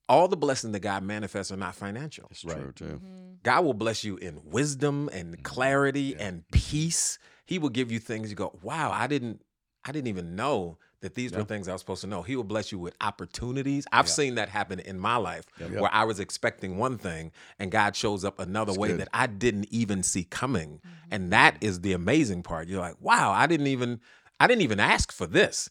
[0.09, 2.27] All the blessings that God manifests are not financial.
[2.31, 2.57] It's Right.
[2.57, 2.83] true too.
[2.85, 3.33] Mm-hmm.
[3.43, 5.43] God will bless you in wisdom and mm-hmm.
[5.43, 6.57] clarity and mm-hmm.
[6.59, 7.17] peace.
[7.51, 9.41] He will give you things you go, wow, I didn't,
[9.83, 12.21] I didn't even know that these were things I was supposed to know.
[12.21, 13.85] He will bless you with opportunities.
[13.91, 14.11] I've Yeah.
[14.11, 15.71] seen that happen in my life Yep.
[15.81, 19.01] where I was expecting one thing and God shows up another That's way good.
[19.01, 20.79] that I didn't even see coming.
[20.85, 21.13] Mm-hmm.
[21.13, 22.69] And that is the amazing part.
[22.69, 23.99] You're like, wow, I didn't even,
[24.39, 25.69] I didn't even ask for this.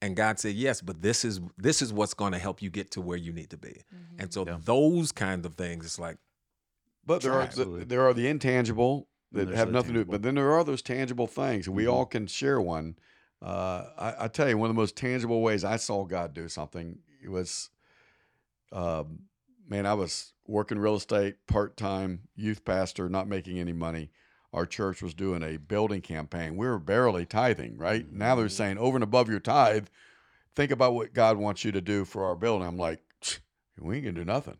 [0.00, 2.92] And God said, "Yes, but this is this is what's going to help you get
[2.92, 4.20] to where you need to be." Mm-hmm.
[4.20, 4.58] And so Yeah.
[4.64, 6.18] those kinds of things, it's like,
[7.04, 9.98] But there are the, there are the intangible And that have nothing to do.
[9.98, 10.12] tangible.
[10.12, 11.92] But then there are those tangible things, and we Mhm.
[11.92, 12.96] all can share one.
[13.40, 16.48] Uh, I, I tell you, one of the most tangible ways I saw God do
[16.48, 17.70] something was,
[18.72, 19.24] um,
[19.68, 24.10] man, I was working real estate, part time youth pastor, not making any money.
[24.52, 26.56] Our church was doing a building campaign.
[26.56, 28.10] We were barely tithing, right?
[28.10, 29.88] Now they're saying over and above your tithe,
[30.56, 32.66] think about what God wants you to do for our building.
[32.66, 33.02] I'm like,
[33.78, 34.56] we ain't gonna do nothing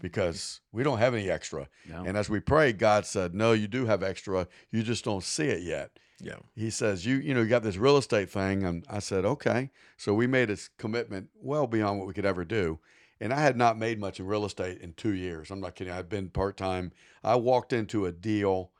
[0.00, 1.68] because we don't have any extra.
[1.88, 2.04] No.
[2.04, 4.46] And as we prayed, God said, No, you do have extra.
[4.70, 5.90] You just don't see it yet.
[6.20, 6.36] Yeah.
[6.54, 8.64] He says, You you know, you got this real estate thing.
[8.64, 9.70] And I said, Okay.
[9.96, 12.78] So we made a commitment well beyond what we could ever do.
[13.22, 15.50] And I had not made much in real estate in two years.
[15.50, 15.92] I'm not kidding.
[15.92, 16.92] I'd been part time.
[17.22, 18.70] I walked into a deal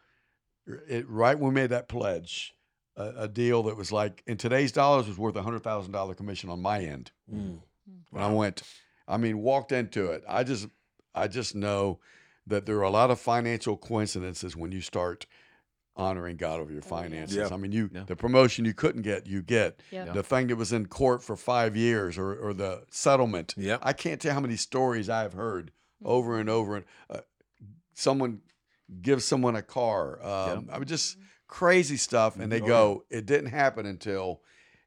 [0.89, 2.55] it, right when we made that pledge,
[2.97, 6.15] a, a deal that was like in today's dollars was worth a hundred thousand dollar
[6.15, 7.11] commission on my end.
[7.33, 7.61] Mm.
[8.11, 8.63] When I went,
[9.07, 10.23] I mean, walked into it.
[10.29, 10.69] I just,
[11.15, 12.01] I just know
[12.47, 15.27] that there are a lot of financial coincidences when you start
[15.97, 17.37] honoring God over your finances.
[17.37, 17.49] Yeah.
[17.53, 18.05] I mean, you Yeah.
[18.07, 19.83] the promotion you couldn't get, you get.
[19.91, 20.07] Yeah.
[20.07, 20.13] Yeah.
[20.13, 23.55] The thing that was in court for five years, or or the settlement.
[23.57, 23.81] Yep.
[23.83, 26.77] I can't tell how many stories I've heard over and over.
[26.77, 27.21] And uh,
[27.95, 28.41] someone
[29.03, 30.23] gives someone a car.
[30.25, 31.19] Um, I mean, just
[31.49, 34.43] crazy stuff, and they Oh, go, "It didn't happen until."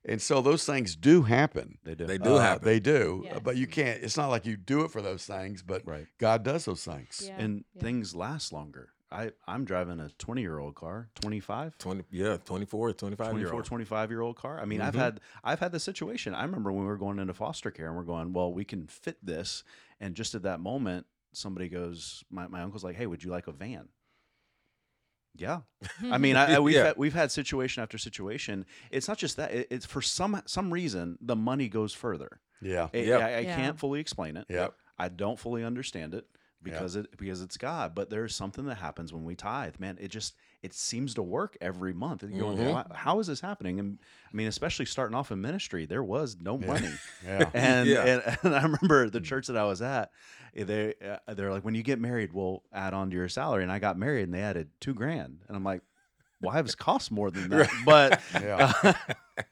[0.06, 1.78] And so those things do happen.
[1.84, 2.06] They do.
[2.06, 2.66] They do Uh, happen.
[2.66, 3.40] They do, Yes.
[3.44, 4.04] but you can't.
[4.04, 6.08] It's not like you do it for those things, but Right.
[6.18, 7.24] God does those things.
[7.26, 7.38] Yeah.
[7.40, 7.82] And yeah.
[7.82, 8.90] things last longer.
[9.12, 13.62] I, I'm driving a 20 year old car, 25, 20, yeah, 24, 25 year 24,
[13.64, 14.60] 25 year old car.
[14.60, 15.00] I mean, I've Mhm.
[15.00, 16.34] had I've had the situation.
[16.34, 18.88] I remember when we were going into foster care and we're going, well, we can
[18.88, 19.64] fit this.
[20.00, 23.48] And just at that moment, somebody goes, my, my uncle's like, hey, would you like
[23.48, 23.88] a van?
[25.36, 25.62] Yeah.
[26.12, 26.86] I mean, I, I, we've Yeah.
[26.86, 28.66] had, we've had situation after situation.
[28.92, 29.52] It's not just that.
[29.52, 32.40] It, it's for some some reason the money goes further.
[32.62, 33.22] Yeah, I- Yep.
[33.22, 33.56] I, I Yeah.
[33.56, 34.46] can't fully explain it.
[34.50, 34.74] Yep.
[34.98, 36.26] I don't fully understand it
[36.62, 37.94] because it because it's God.
[37.96, 39.76] But there's something that happens when we tithe.
[39.80, 42.24] Man, it just it seems to work every month.
[42.24, 42.58] And you're going.
[42.58, 42.70] Mm-hmm.
[42.70, 43.80] "Why- how is this happening?
[43.80, 44.00] And
[44.32, 46.92] I mean, especially starting off in ministry, there was no money.
[47.26, 48.04] yeah, And, Yeah.
[48.04, 50.12] and and I remember the church that I was at,
[50.54, 53.64] they uh, they're like, when you get married, we'll add on to your salary.
[53.64, 55.82] And I got married, and they added two grand, and I'm like,
[56.44, 57.72] wives cost more than that.
[57.86, 58.72] But yeah.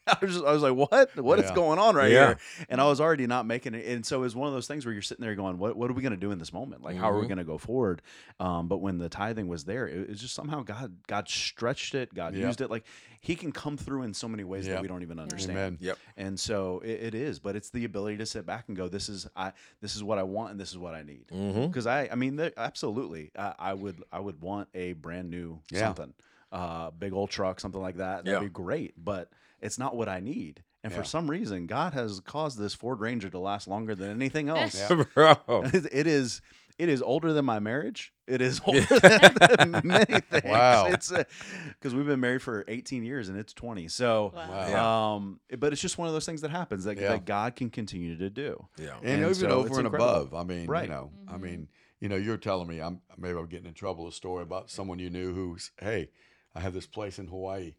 [0.08, 1.16] I was just, I was like, what?
[1.18, 1.56] What is Yeah.
[1.56, 2.28] going on right Yeah.
[2.28, 2.38] here?
[2.70, 3.86] And I was already not making it.
[3.88, 5.90] And so it was one of those things where you're sitting there going, what, what
[5.90, 6.84] are we going to do in this moment?
[6.84, 7.30] Like, how are we Mhm.
[7.30, 8.02] going to go forward?
[8.40, 12.14] Um, but when the tithing was there, it, was just somehow God, God stretched it.
[12.14, 12.46] God Yeah.
[12.48, 12.70] used it.
[12.70, 12.86] Like
[13.22, 14.74] he can come through in so many ways Yeah.
[14.74, 15.58] that we don't even understand.
[15.58, 15.78] Amen.
[15.82, 15.98] Yep.
[16.18, 19.10] And so it, it is, but it's the ability to sit back and go, this
[19.10, 20.52] is, I, this is what I want.
[20.52, 21.28] And this is what I need.
[21.34, 21.68] Mm-hmm.
[21.68, 25.60] Because I, I mean, there, absolutely, I, I would, I would want a brand new
[25.72, 25.80] Yeah.
[25.80, 26.14] something,
[26.52, 28.26] uh, big old truck, something like that.
[28.26, 28.48] That'd Yeah.
[28.48, 29.30] be great, but
[29.62, 30.64] it's not what I need.
[30.84, 30.98] And Yeah.
[31.00, 34.76] for some reason, God has caused this Ford Ranger to last longer than anything else.
[34.90, 35.04] Yeah.
[35.14, 35.36] Bro.
[35.74, 36.42] It- it is,
[36.80, 38.12] it is older than my marriage.
[38.28, 40.44] It is older than many things.
[40.46, 40.88] Wow.
[40.88, 43.88] It's because we've been married for 18 years and it's 20.
[43.90, 44.50] So, Wow.
[44.50, 45.16] Wow.
[45.16, 47.10] Um, but it's just one of those things that happens that, Yeah.
[47.10, 48.68] that God can continue to do.
[48.78, 48.98] Yeah.
[48.98, 49.96] and, And even so over and incredible.
[50.06, 50.34] above.
[50.34, 50.86] I mean, Right.
[50.86, 51.42] you know, I Mhm.
[51.42, 51.68] mean,
[52.00, 54.08] you know, you're telling me I'm maybe I'm getting in trouble.
[54.08, 56.10] A story about someone you knew who's, hey,
[56.56, 57.76] I have this place in Hawaii.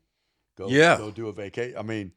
[0.56, 0.96] Go, Yeah.
[0.98, 1.76] go do a vacation.
[1.78, 2.12] I mean,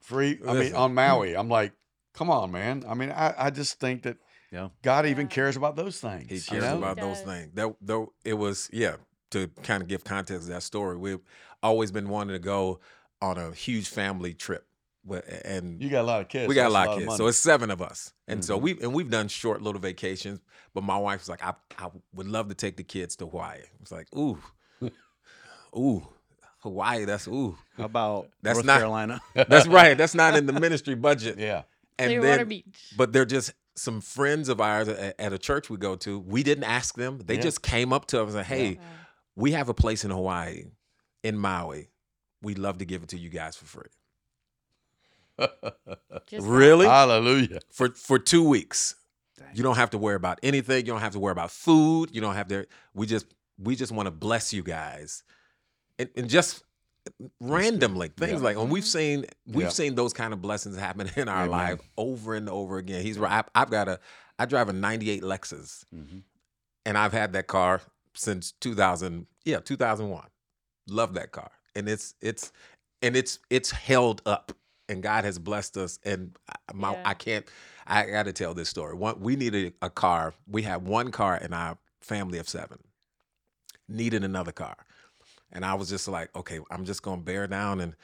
[0.00, 0.38] free.
[0.46, 1.34] I mean, on Maui.
[1.36, 1.72] I'm like,
[2.14, 2.84] come on, man.
[2.86, 4.16] I mean, I, I just think that
[4.50, 4.68] Yeah.
[4.82, 5.32] God even Yeah.
[5.32, 6.28] cares about those things.
[6.28, 6.78] He you cares know?
[6.78, 7.52] about those things.
[7.54, 8.96] That though it was yeah.
[9.30, 11.20] To kind of give context to that story, we've
[11.62, 12.80] always been wanting to go
[13.22, 14.66] on a huge family trip,
[15.08, 16.48] Wh- and You got a lot of kids.
[16.50, 18.62] we got a that's lot of kids, so it's seven of us, and so Mhm.
[18.62, 20.38] we and we've done short little vacations.
[20.74, 23.60] But my wife was like, I I would love to take the kids to Hawaii.
[23.80, 24.38] It's like ooh,
[25.76, 26.06] ooh,
[26.60, 27.04] Hawaii.
[27.04, 27.56] That's ooh.
[27.76, 29.20] How about That's North not- Carolina?
[29.34, 29.96] That's right.
[29.96, 31.38] That's not in the ministry budget.
[31.38, 31.62] yeah.
[31.98, 32.92] And Clearwater then, Beach.
[32.96, 36.18] but they're just some friends of ours at, at a church we go to.
[36.18, 37.18] We didn't ask them.
[37.24, 37.40] They Yeah.
[37.42, 38.80] just came up to us and said, "Hey, Wow.
[39.36, 40.64] we have a place in Hawaii,
[41.22, 41.90] in Maui.
[42.42, 43.88] We'd love to give it to you guys for free
[46.40, 46.86] Really?
[46.86, 47.60] Hallelujah.
[47.70, 48.94] for for two weeks.
[49.38, 49.48] Dang.
[49.54, 50.78] You don't have to worry about anything.
[50.86, 52.10] You don't have to worry about food.
[52.12, 52.66] You don't have to.
[52.94, 53.26] We just
[53.58, 55.22] we just want to bless you guys,
[55.98, 56.62] and, and just
[57.40, 58.38] randomly things Yeah.
[58.38, 59.68] like and we've seen we've Yeah.
[59.70, 61.50] seen those kind of blessings happen in our Amen.
[61.50, 63.02] life over and over again.
[63.02, 63.44] He's right.
[63.54, 63.98] I, I've got a
[64.38, 65.84] I drive a '98 Lexus.
[65.94, 66.22] Mhm.
[66.86, 67.80] and I've had that car
[68.14, 69.26] since 2000.
[69.44, 70.26] Yeah, 2001.
[70.88, 72.52] Love that car, and it's it's
[73.02, 74.52] and it's it's held up,
[74.88, 75.98] and God has blessed us.
[76.04, 77.02] And I- my Yeah.
[77.04, 77.46] I can't.
[77.86, 78.94] I got to tell this story.
[78.94, 80.34] One, we needed a car.
[80.46, 82.78] We had one car in our family of seven.
[83.88, 84.76] Needed another car,
[85.52, 87.94] and I was just like, okay, I'm just gonna bear down and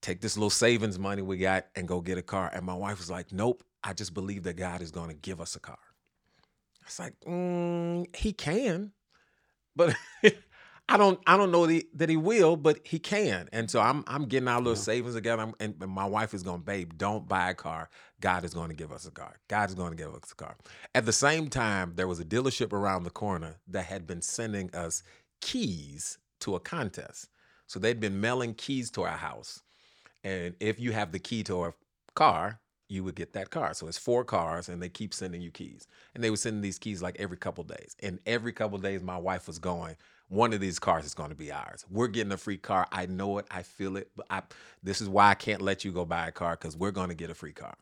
[0.00, 2.50] take this little savings money we got and go get a car.
[2.52, 3.62] And my wife was like, nope.
[3.82, 5.78] I just believe that God is to give us a car.
[6.84, 8.92] It's like, mm, he can,
[9.76, 9.94] but
[10.88, 13.48] I don't I don't know that he, that he will, but he can.
[13.52, 15.42] And so I'm I'm getting our little savings together.
[15.42, 17.90] I'm, and, and my wife is going, babe, don't buy a car.
[18.20, 19.36] God is going to give us a car.
[19.48, 20.56] God is going to give us a car.
[20.94, 24.74] At the same time, there was a dealership around the corner that had been sending
[24.74, 25.02] us
[25.40, 27.28] keys to a contest.
[27.66, 29.62] So they'd been mailing keys to our house.
[30.24, 31.74] And if you have the key to a
[32.14, 33.74] car, you would get that car.
[33.74, 35.86] So it's four cars, and they keep sending you keys.
[36.14, 37.94] And they were sending these keys like every couple days.
[38.02, 39.96] And every couple days, my wife was going,
[40.28, 41.84] one of these cars is going to be ours.
[41.90, 42.86] We're getting a free car.
[42.90, 43.46] I know it.
[43.50, 44.10] I feel it.
[44.16, 44.42] But I,
[44.82, 47.14] this is why I can't let you go buy a car because we're going to
[47.14, 47.74] get a free car.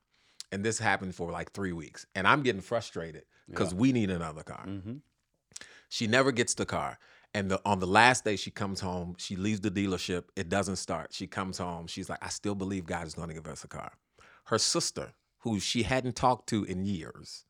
[0.53, 2.07] And this happened for like three weeks.
[2.14, 4.64] And I'm getting frustrated because we need another car.
[4.66, 4.97] Mm-hmm.
[5.88, 6.99] She never gets the car.
[7.35, 10.25] And the, on the last day she comes home, she leaves the dealership.
[10.37, 11.12] It doesn't start.
[11.12, 11.87] She comes home.
[11.87, 13.93] She's like, I still believe God is going to give us a car.
[14.45, 17.45] Her sister, who she hadn't talked to in years,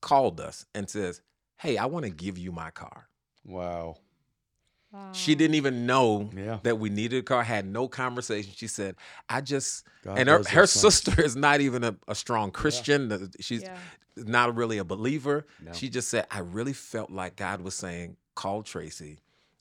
[0.00, 1.20] called us and says,
[1.58, 3.08] Hey, I want to give you my car.
[3.44, 3.96] Wow.
[5.12, 6.58] She didn't even know Yeah.
[6.64, 8.52] that we needed a car, had no conversation.
[8.56, 8.96] She said,
[9.28, 10.94] I just, God and her, her those things.
[10.94, 13.08] sister is not even a, a strong Christian.
[13.08, 13.76] The- She's Yeah.
[14.16, 15.46] not really a believer.
[15.64, 15.72] No.
[15.74, 19.18] She just said, I really felt like God was saying, call Tracy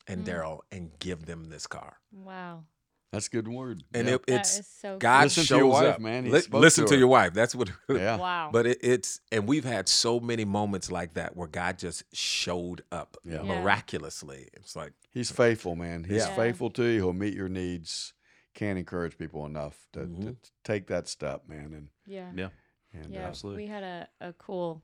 [0.08, 0.28] and Mm.
[0.30, 1.98] Daryl and give them this car.
[2.12, 2.64] Wow.
[3.12, 3.84] That's a good word.
[3.94, 4.14] And yeah.
[4.16, 6.00] it, it's is so God Listen to shows your wife, up.
[6.00, 6.26] man.
[6.26, 7.34] He Li- listen to to, your wife.
[7.34, 7.72] That's what.
[7.90, 8.18] yeah.
[8.18, 8.50] Wow.
[8.54, 12.84] But it, it's and we've had so many moments like that where God just showed
[12.92, 13.42] up Yeah.
[13.42, 13.62] Yeah.
[13.62, 14.48] miraculously.
[14.54, 16.04] It's like He's faithful, man.
[16.04, 16.36] He's Yeah.
[16.36, 16.98] faithful to you.
[17.02, 18.14] He'll meet your needs.
[18.54, 20.36] Can't encourage people enough to, to Mhm.
[20.64, 21.74] take that step, man.
[21.74, 22.32] And, yeah.
[22.36, 22.50] Yeah.
[22.94, 23.64] and Yeah, uh, Absolutely.
[23.64, 24.84] We had a, a cool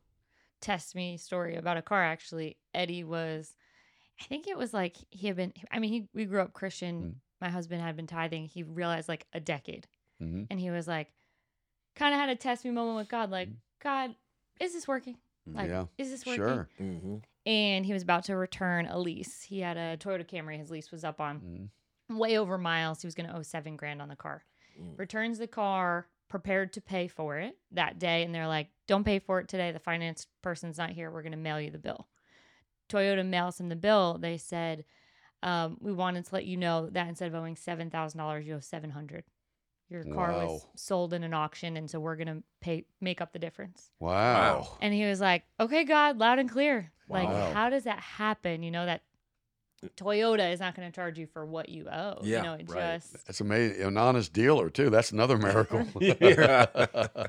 [0.61, 2.57] test me story about a car actually.
[2.73, 3.55] Eddie was
[4.19, 7.01] I think it was like he had been I mean he we grew up Christian.
[7.01, 7.13] Mm.
[7.41, 8.45] My husband had been tithing.
[8.47, 9.87] He realized like a decade.
[10.21, 10.47] mhm.
[10.49, 11.11] And he was like
[11.95, 13.49] kind of had a test me moment with God like,
[13.81, 14.15] God,
[14.59, 15.17] is this working?
[15.47, 15.69] Like, Mm.
[15.69, 16.43] yeah, is this working?
[16.43, 16.69] sure.
[16.79, 17.21] mhm.
[17.45, 19.43] And he was about to return a lease.
[19.43, 20.57] He had a Toyota Camry.
[20.57, 21.69] His lease was up on
[22.09, 22.17] Mhm.
[22.17, 23.01] way over miles.
[23.01, 24.43] He was going to owe seven grand on the car.
[24.81, 24.97] Mm.
[24.97, 28.23] Returns the car, prepared to pay for it that day.
[28.23, 29.71] And they're like, don't pay for it today.
[29.71, 31.11] The finance person's not here.
[31.11, 32.07] We're going to mail you the bill.
[32.89, 34.17] Toyota mails him the bill.
[34.19, 34.85] They said,
[35.43, 39.23] um, we wanted to let you know that instead of owing $7,000, you owe 700
[39.89, 41.77] Your car was sold in an auction.
[41.77, 43.91] And so we're going to pay, make up the difference.
[43.99, 44.77] Wow.
[44.81, 46.91] And he was like, okay, God, loud and clear.
[47.07, 47.53] Like, Wow.
[47.53, 48.63] how does that happen?
[48.63, 49.01] You know, that
[49.97, 52.19] Toyota is not going to charge you for what you owe.
[52.23, 52.95] Yeah, you know, it right.
[53.01, 53.81] just, That's amazing.
[53.81, 54.89] An honest dealer too.
[54.89, 55.85] That's another miracle.
[56.01, 56.65] Yeah.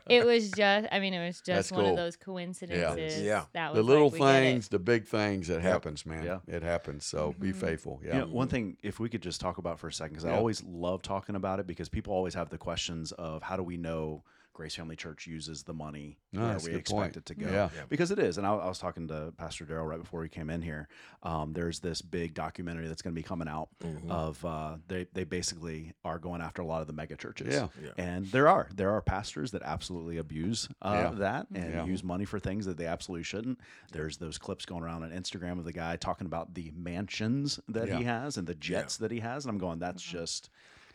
[0.09, 1.91] it was just, I mean, it was That's just one cool.
[1.93, 3.23] of those coincidences.
[3.23, 3.45] Yeah.
[3.53, 4.41] That was the little we get it.
[4.41, 6.25] things, the big things, it happens, man.
[6.25, 6.39] Yeah.
[6.47, 7.05] It happens.
[7.07, 7.57] So be Mhm.
[7.57, 8.01] faithful.
[8.05, 8.15] Yeah.
[8.15, 10.33] You know, one thing, if we could just talk about for a second, because I
[10.37, 13.77] always love talking about it because people always have the questions of how do we
[13.77, 14.23] know
[14.57, 17.17] Grace Family Church uses the money No, where we expect point.
[17.19, 17.47] it to go.
[17.47, 17.69] Yeah.
[17.75, 17.83] Yeah.
[17.91, 18.39] Because it is.
[18.39, 20.89] And I, I was talking to Pastor Daryl right before he came in here.
[21.23, 24.11] Um, there's this big documentary that's going to be coming out Mhm.
[24.11, 27.55] of uh, they, they basically are going after a lot of the mega churches.
[27.55, 27.69] Yeah.
[27.83, 27.91] Yeah.
[27.99, 31.19] And there are there are pastors that absolutely abuse uh, Yeah.
[31.19, 31.85] that and Yeah.
[31.85, 33.61] use money for things that they absolutely shouldn't.
[33.93, 37.89] There's those clips going around on Instagram of the guy talking about the mansions that
[37.91, 40.49] he has and the jets that he has, and I'm going, that's just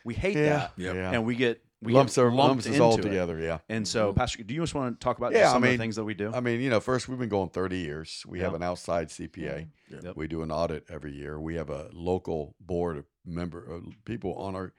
[0.04, 0.48] we hate Yeah.
[0.56, 0.94] that, Yep.
[0.96, 1.12] Yeah.
[1.12, 3.10] and we get we lumps are lumps is all into it.
[3.10, 3.38] together.
[3.38, 3.58] Yeah.
[3.68, 5.70] And so, Pastor, do you just want to talk about Yeah, just I some of
[5.70, 6.32] the things that we do?
[6.32, 8.24] I mean, you know, first we've been going 30 years.
[8.26, 9.66] We have an outside CPA.
[9.90, 10.16] Yep.
[10.16, 11.38] We do an audit every year.
[11.40, 14.72] We have a local board of member uh, people on our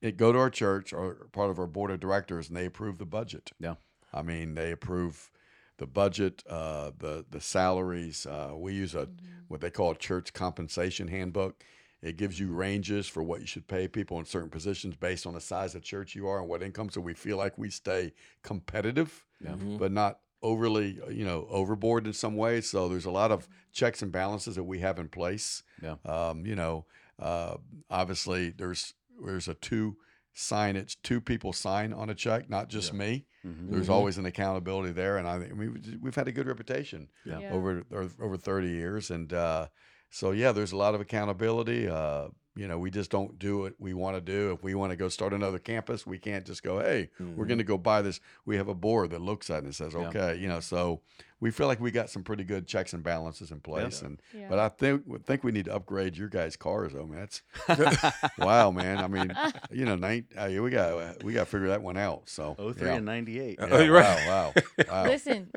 [0.00, 2.98] it go to our church or part of our board of directors, and they approve
[2.98, 3.52] the budget.
[3.58, 3.74] Yeah.
[4.12, 5.30] I mean, they approve
[5.78, 8.26] the budget, uh, the the salaries.
[8.26, 9.08] Uh, we use a
[9.48, 11.62] what they call a church compensation handbook.
[12.00, 15.34] It gives you ranges for what you should pay people in certain positions based on
[15.34, 16.90] the size of church you are and what income.
[16.90, 19.52] So we feel like we stay competitive Yeah.
[19.54, 19.78] Mhm.
[19.78, 22.70] but not overly, you know, overboard in some ways.
[22.70, 25.64] So there's a lot of checks and balances that we have in place.
[25.82, 25.96] Yeah.
[26.04, 26.86] Um, you know,
[27.18, 27.56] uh,
[27.90, 29.96] obviously there's there's a two
[30.36, 32.98] signage, two people sign on a check, not just Yeah.
[33.00, 33.26] me.
[33.44, 33.70] Mhm.
[33.72, 33.92] There's Mhm.
[33.92, 37.08] always an accountability there, and I think I mean, we've- we've had a good reputation
[37.24, 37.40] Yeah.
[37.40, 37.50] Yeah.
[37.50, 39.66] over over 30 years, and uh,
[40.10, 41.88] so yeah, there's a lot of accountability.
[41.88, 44.50] Uh, you know, we just don't do what we want to do.
[44.52, 47.48] If we want to go start another campus, we can't just go, hey, we're Mhm.
[47.48, 48.18] going to go buy this.
[48.46, 50.08] We have a board that looks at it and says, Yeah.
[50.08, 51.02] okay, you know, so
[51.38, 54.02] we feel like we got some pretty good checks and balances in place.
[54.02, 54.48] And Yeah.
[54.50, 57.28] but I think we think we need to upgrade your guys' cars, though, man.
[57.68, 58.98] That's wow, man.
[58.98, 59.32] I mean,
[59.70, 62.28] you know, nine, uh, we got we got to figure that one out.
[62.28, 62.94] So 03 yeah.
[62.96, 63.60] and ninety eight.
[63.60, 64.26] Uh, Yeah, you're right.
[64.26, 65.04] Wow, wow, wow.
[65.06, 65.52] Listen,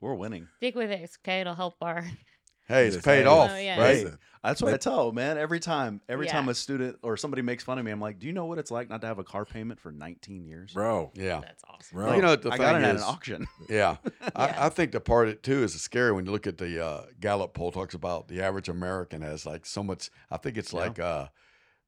[0.00, 0.48] We're winning.
[0.56, 1.10] stick with it.
[1.24, 2.04] Okay, it'll help our
[2.70, 3.78] hey, it's paid hey, Oh, off, yeah.
[3.80, 4.02] right?
[4.04, 5.36] Listen, That's what I tell man.
[5.36, 6.32] Every time, every Yeah.
[6.32, 8.56] time a student or somebody makes fun of me, I'm like, "Do you know what
[8.58, 11.40] it's like not to have a car payment for 19 years?" bro, Yeah.
[11.42, 11.98] That's awesome.
[11.98, 12.14] bro.
[12.14, 13.46] You know what the I thing got it is, at an auction.
[13.68, 13.96] Yeah.
[14.22, 14.30] Yeah.
[14.34, 16.82] I, I think the part of it too is scary when you look at the
[16.82, 20.08] uh, Gallup poll talks about the average American has like so much.
[20.30, 20.80] I think it's Yeah.
[20.80, 21.26] like uh,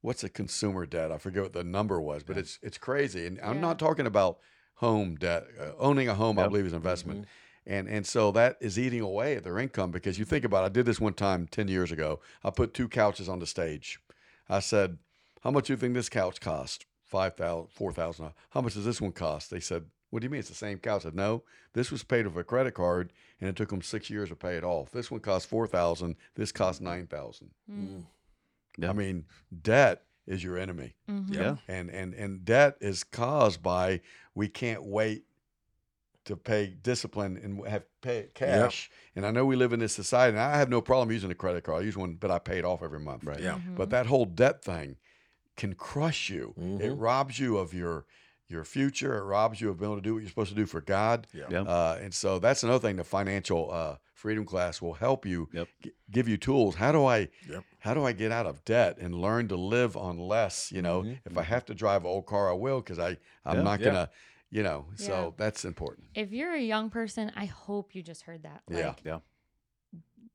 [0.03, 1.11] what's a consumer debt?
[1.11, 3.27] I forget what the number was, but it's it's crazy.
[3.27, 3.61] And I'm Yeah.
[3.63, 4.41] not talking about
[4.75, 5.45] home debt.
[5.59, 7.27] Uh, owning a home, I believe, is investment.
[7.67, 7.75] Mm-hmm.
[7.75, 10.65] And and so that is eating away at their income because you think about.
[10.65, 12.21] It, I did this one time ten years ago.
[12.45, 14.01] I put two couches on the stage.
[14.49, 14.99] I said,
[15.43, 16.87] "How much do you think this couch cost?
[17.05, 18.31] Five thousand, four thousand.
[18.51, 20.79] How much does this one cost?" They said, "What do you mean it's the same
[20.79, 21.45] couch?" I said, "No,
[21.75, 24.57] this was paid with a credit card, and it took them six years to pay
[24.57, 24.91] it off.
[24.91, 26.17] This one cost four thousand.
[26.35, 27.51] This cost nine thousand.
[27.71, 28.05] Mm.
[28.79, 28.91] Yeah.
[28.91, 29.27] I mean,
[29.63, 31.35] debt is your enemy, Mhm.
[31.35, 31.57] Yeah.
[31.69, 34.01] and and and debt is caused by
[34.35, 35.25] we can't wait
[36.25, 38.91] to pay discipline and have pay cash.
[39.17, 41.35] And I know we live in this society, and I have no problem using a
[41.35, 41.83] credit card.
[41.83, 43.25] I use one, but I pay it off every month.
[43.25, 43.41] Right.
[43.41, 43.55] Yeah.
[43.59, 43.77] Mhm.
[43.77, 44.97] But that whole debt thing
[45.57, 46.55] can crush you.
[46.57, 46.97] It Mhm.
[47.01, 48.07] robs you of your
[48.49, 49.17] your future.
[49.17, 51.27] It robs you of being able to do what you're supposed to do for God.
[51.33, 51.47] Yeah.
[51.49, 51.63] Yeah.
[51.63, 52.97] Uh, and so that's another thing.
[52.97, 55.69] The financial uh, freedom class will help you Yep.
[55.83, 56.75] g- give you tools.
[56.75, 57.65] How do I Yep.
[57.79, 60.71] how do I get out of debt and learn to live on less?
[60.71, 61.21] You know, Mhm.
[61.25, 63.63] if I have to drive an old car, I will because I I'm Yeah.
[63.63, 63.87] not Yeah.
[64.53, 64.59] Gonna.
[64.59, 65.07] You know, Yeah.
[65.07, 66.09] so that's important.
[66.15, 68.63] If you're a young person, I hope you just heard that.
[68.69, 68.89] Yeah.
[68.89, 69.19] Like, Yeah.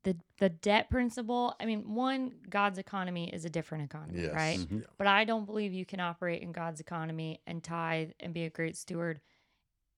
[0.04, 1.56] The the debt principle.
[1.58, 4.32] I mean, one, God's economy is a different economy, Yes.
[4.32, 4.58] right?
[4.58, 4.84] Mhm.
[4.96, 8.50] But I don't believe you can operate in God's economy and tithe and be a
[8.50, 9.20] great steward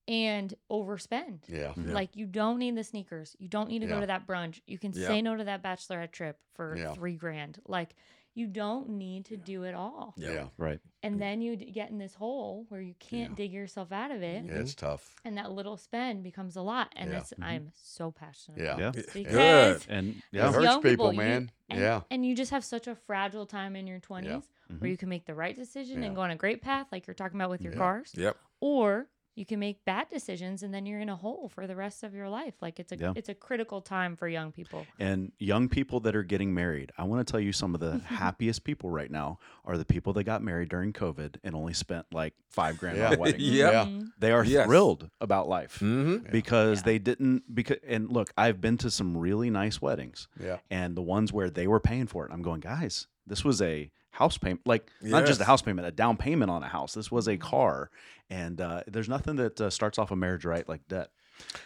[0.07, 1.47] and overspend.
[1.47, 1.73] Yeah.
[1.77, 1.93] Yeah.
[1.93, 3.35] Like you don't need the sneakers.
[3.39, 3.93] You don't need to Yeah.
[3.93, 4.59] go to that brunch.
[4.65, 5.07] You can Yeah.
[5.07, 6.93] say no to that bachelorette trip for Yeah.
[6.93, 7.59] three grand.
[7.67, 7.95] Like
[8.33, 10.13] you don't need to do it all.
[10.17, 10.31] Yeah.
[10.31, 10.45] Yeah.
[10.57, 10.79] Right.
[11.03, 13.35] And then you d- get in this hole where you can't Yeah.
[13.35, 14.45] dig yourself out of it.
[14.45, 15.15] Yeah, it's tough.
[15.25, 16.93] And that little spend becomes a lot.
[16.95, 17.17] And Yeah.
[17.17, 18.59] that's I'm so passionate.
[18.61, 18.75] Yeah.
[18.75, 18.91] about Yeah.
[18.91, 19.85] this Good.
[19.89, 20.47] And It yeah.
[20.47, 21.51] as hurts young people, you- man.
[21.69, 22.01] and, Yeah.
[22.09, 24.91] And you just have such a fragile time in your 20s where Mhm.
[24.91, 26.07] you can make the right decision Yeah.
[26.07, 27.79] and go on a great path, like you're talking about with your Yeah.
[27.79, 28.37] cars, Yep.
[28.61, 32.03] or you can make bad decisions and then you're in a hole for the rest
[32.03, 32.53] of your life.
[32.61, 33.13] Like it's a Yeah.
[33.15, 34.85] it's a critical time for young people.
[34.99, 37.99] And young people that are getting married, I want to tell you some of the
[38.05, 42.07] happiest people right now are the people that got married during COVID and only spent
[42.11, 43.39] like five grand on a wedding.
[43.41, 43.85] Yeah.
[43.85, 44.07] Mhm.
[44.19, 44.65] They are Yes.
[44.65, 46.29] thrilled about life Mm-hmm.
[46.31, 46.83] Because Yeah.
[46.85, 50.57] they didn't because and look, I've been to some really nice weddings Yeah.
[50.69, 52.31] and the ones where they were paying for it.
[52.33, 55.91] I'm going, guys, this was a house payment, like not just a house payment, a
[55.91, 56.93] down payment on a house.
[56.93, 57.89] This was a car,
[58.29, 61.11] and uh, there's nothing that uh, starts off a marriage right like debt.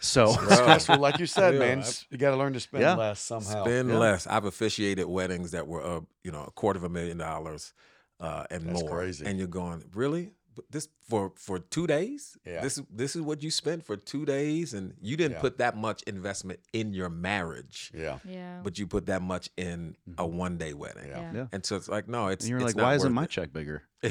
[0.00, 1.78] So It's stressful, like you said, Yeah, man.
[1.78, 2.94] I- s- You got to learn to spend Yeah.
[2.94, 3.64] less somehow.
[3.64, 3.98] Spend Yeah.
[3.98, 4.26] less.
[4.26, 7.74] I've officiated weddings that were, uh, you know, a quarter of a million dollars
[8.18, 8.90] uh, and That's more.
[8.90, 9.26] crazy.
[9.26, 10.30] And you're going, really?
[10.56, 12.36] But this for for two days?
[12.46, 12.62] Yeah.
[12.62, 15.40] This is this is what you spent for two days, and you didn't Yeah.
[15.42, 18.18] put that much investment in your marriage, Yeah.
[18.24, 18.60] Yeah.
[18.64, 20.36] but you put that much in a mm-hmm.
[20.36, 21.08] one day wedding.
[21.08, 21.32] Yeah.
[21.34, 21.46] Yeah.
[21.52, 23.30] And so it's like, no, it's and you're it's like, not why isn't my it."
[23.30, 23.82] check bigger?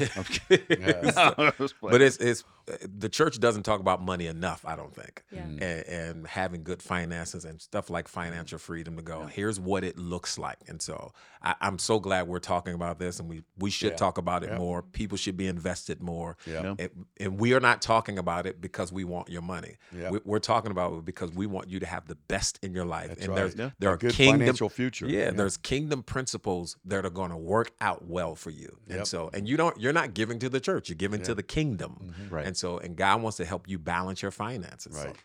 [0.68, 1.10] Yeah.
[1.10, 4.64] So- but it's it's uh, the church doesn't talk about money enough.
[4.66, 5.22] I don't think.
[5.30, 5.42] yeah.
[5.42, 5.62] Mm.
[5.62, 9.96] and, and having good finances and stuff like financial freedom to go here's what it
[9.98, 13.70] looks like and so I, i'm so glad we're talking about this and we we
[13.70, 13.96] should Yeah.
[13.96, 14.58] talk about it Yeah.
[14.58, 16.62] more people should be invested more Yeah.
[16.62, 16.74] Yeah.
[16.78, 20.10] and, and we are not talking about it because we want your money Yeah.
[20.10, 22.84] we, we're talking about it because we want you to have the best in your
[22.86, 23.36] life That's and right.
[23.36, 23.70] there's Yeah.
[23.78, 25.06] there A are good kingdom financial future.
[25.08, 28.76] yeah, there's kingdom principles that are going to work out well for you.
[28.88, 28.96] Yep.
[28.98, 31.42] And so, and you don't, you're not giving to the church, you're giving to the
[31.42, 32.12] kingdom.
[32.18, 32.30] Mhm.
[32.32, 32.46] Right.
[32.46, 34.96] And so, and God wants to help you balance your finances.
[34.96, 35.16] So, Right.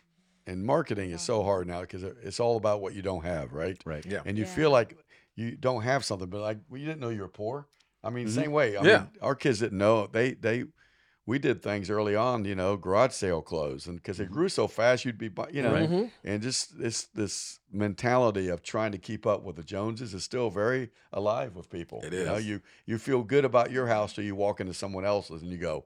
[0.46, 3.80] And marketing is so hard now because it's all about what you don't have, right?
[3.84, 4.04] right.
[4.04, 4.22] yeah.
[4.24, 4.50] And you Yeah.
[4.54, 4.96] feel like
[5.36, 7.68] you don't have something, but like, well, you didn't know you were poor.
[8.02, 8.30] I mean, Mhm.
[8.34, 8.76] same way.
[8.76, 8.98] I Yeah.
[8.98, 10.08] mean, our kids didn't know.
[10.08, 10.64] They they
[11.24, 14.66] we did things early on, you know, garage sale clothes, and because it grew so
[14.66, 15.88] fast, you'd be, bu- you know, Right.
[15.88, 16.10] Mhm.
[16.24, 20.50] and just this this mentality of trying to keep up with the Joneses is still
[20.50, 22.00] very alive with people.
[22.02, 25.04] It You know, you you feel good about your house till you walk into someone
[25.04, 25.84] else's and you go,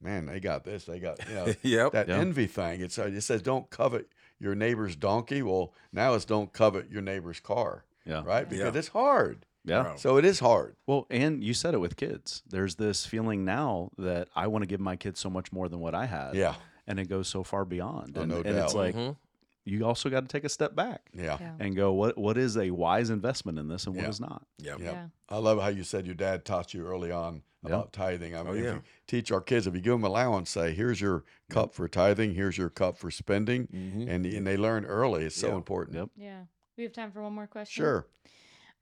[0.00, 1.92] man, they got this, they got you know yep.
[1.92, 2.18] that Yeah.
[2.18, 2.80] envy thing.
[2.82, 5.42] It's uh, it says don't covet your neighbor's donkey.
[5.42, 8.22] Well, now it's don't covet your neighbor's car, Yeah.
[8.24, 8.48] right?
[8.48, 8.78] Because Yeah.
[8.78, 9.46] it's hard.
[9.68, 9.82] Yeah.
[9.82, 9.96] Bro.
[9.96, 10.76] So it is hard.
[10.86, 12.42] Well, and you said it with kids.
[12.48, 15.80] There's this feeling now that I want to give my kids so much more than
[15.80, 16.34] what I had.
[16.34, 16.54] Yeah,
[16.86, 18.16] And it goes so far beyond.
[18.16, 18.74] Oh, and, no and it's doubt.
[18.74, 19.16] like Mhm.
[19.64, 21.54] you also got to take a step back yeah, Yeah.
[21.60, 24.08] and go, what what is a wise investment in this and what Yeah.
[24.08, 24.46] is not?
[24.58, 24.78] Yep.
[24.80, 24.84] yeah.
[24.92, 25.06] Yeah.
[25.28, 27.68] I love how you said your dad taught you early on Yeah.
[27.70, 28.34] about tithing.
[28.34, 31.00] I mean, Oh, if you teach our kids if you give them allowance, say here's
[31.00, 34.08] your cup for tithing, here's your cup for spending, Mhm.
[34.08, 35.24] and and they learn early.
[35.24, 35.56] It's so Yeah.
[35.56, 35.96] important.
[35.98, 36.08] Yep.
[36.16, 36.42] Yeah.
[36.78, 37.82] We have time for one more question.
[37.82, 38.06] Sure.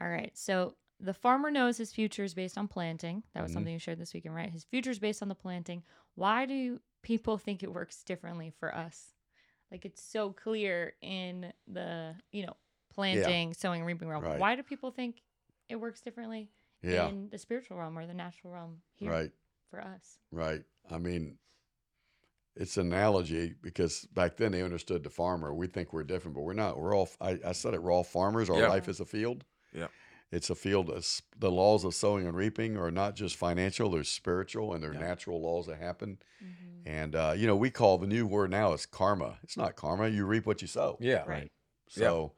[0.00, 0.36] All right.
[0.36, 3.22] So the farmer knows his future is based on planting.
[3.34, 3.54] That was Mhm.
[3.54, 4.50] something you shared this weekend, right?
[4.50, 5.82] His future is based on the planting.
[6.14, 9.14] Why do people think it works differently for us?
[9.70, 12.56] Like it's so clear in the, you know,
[12.90, 14.24] planting, sowing, reaping realm.
[14.24, 14.38] Right.
[14.40, 15.22] Why do people think
[15.68, 16.50] it works differently
[16.82, 17.08] Yeah.
[17.08, 19.32] in the spiritual realm or the natural realm here Right.
[19.70, 20.18] for us?
[20.30, 20.64] Right.
[20.88, 21.38] I mean,
[22.54, 25.52] it's an analogy because back then they understood the farmer.
[25.52, 26.78] We think we're different, but we're not.
[26.78, 28.48] We're all, I, I said it, we're all farmers.
[28.48, 28.68] Our Yeah.
[28.68, 29.44] life is a field.
[29.72, 29.88] Yeah.
[30.32, 30.90] It's a field.
[30.90, 34.92] It's, the laws of sowing and reaping are not just financial, they're spiritual and they're
[34.92, 35.00] Yeah.
[35.00, 36.18] natural laws that happen.
[36.44, 36.88] Mm-hmm.
[36.88, 39.38] And, uh, you know, we call the new word now is karma.
[39.42, 40.08] It's not karma.
[40.08, 40.98] You reap what you sow.
[41.00, 41.22] Yeah.
[41.26, 41.50] Right.
[41.94, 42.00] Yeah.
[42.08, 42.32] So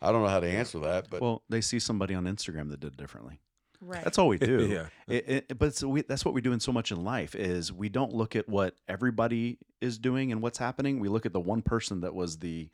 [0.00, 2.80] I don't know how to answer that, but well, they see somebody on Instagram that
[2.80, 3.40] did differently.
[3.80, 4.04] Right.
[4.04, 4.66] That's all we do.
[4.68, 4.86] Yeah.
[5.12, 7.72] It, it, but it's, we, that's what we do in so much in life is
[7.72, 11.00] we don't look at what everybody is doing and what's happening.
[11.00, 12.70] We look at the one person that was the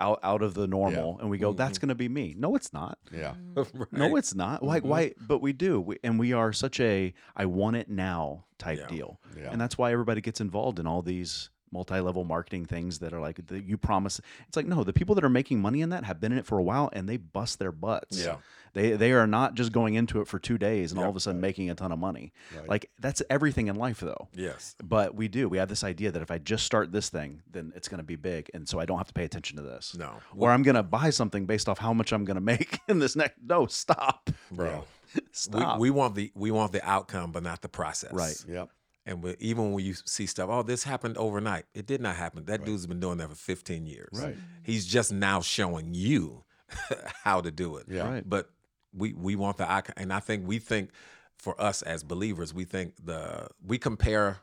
[0.00, 2.72] out out of the normal, and we go, "That's going to be me." No, it's
[2.72, 2.98] not.
[3.12, 3.34] yeah.
[3.54, 3.96] Mm-hmm.
[3.96, 4.62] No, it's not.
[4.62, 4.86] Like Mhm.
[4.88, 5.12] why?
[5.26, 8.86] But we do, we, and we are such a "I want it now" type Yeah.
[8.88, 9.50] deal, Yeah.
[9.52, 13.46] and that's why everybody gets involved in all these multi-level marketing things that are like
[13.46, 14.18] the, you promise.
[14.48, 16.46] It's like no, the people that are making money in that have been in it
[16.46, 18.24] for a while, and they bust their butts.
[18.24, 18.36] Yeah.
[18.72, 21.20] They they are not just going into it for two days and all of a
[21.20, 22.32] sudden making a ton of money.
[22.54, 22.68] Right.
[22.68, 24.28] Like that's everything in life, though.
[24.34, 24.74] Yes.
[24.82, 25.48] But we do.
[25.48, 28.04] We have this idea that if I just start this thing, then it's going to
[28.04, 29.96] be big, and so I don't have to pay attention to this.
[29.98, 30.12] No.
[30.36, 32.98] Or I'm going to buy something based off how much I'm going to make in
[32.98, 33.36] this next.
[33.42, 34.84] No, stop, bro.
[35.14, 35.78] We, stop.
[35.78, 38.12] we want the we want the outcome, but not the process.
[38.12, 38.36] Right.
[38.46, 38.68] Yep.
[39.06, 41.64] And we, even when you see stuff, oh, this happened overnight.
[41.74, 42.44] It did not happen.
[42.46, 44.20] That dude's been doing that for 15 years.
[44.20, 44.36] Right.
[44.64, 46.42] He's just now showing you
[47.22, 47.86] how to do it.
[47.88, 48.08] Yeah.
[48.12, 48.28] Right.
[48.28, 48.50] But
[48.92, 50.90] we we want the icon, and I think we think
[51.36, 54.38] for us as believers, we think the we compare,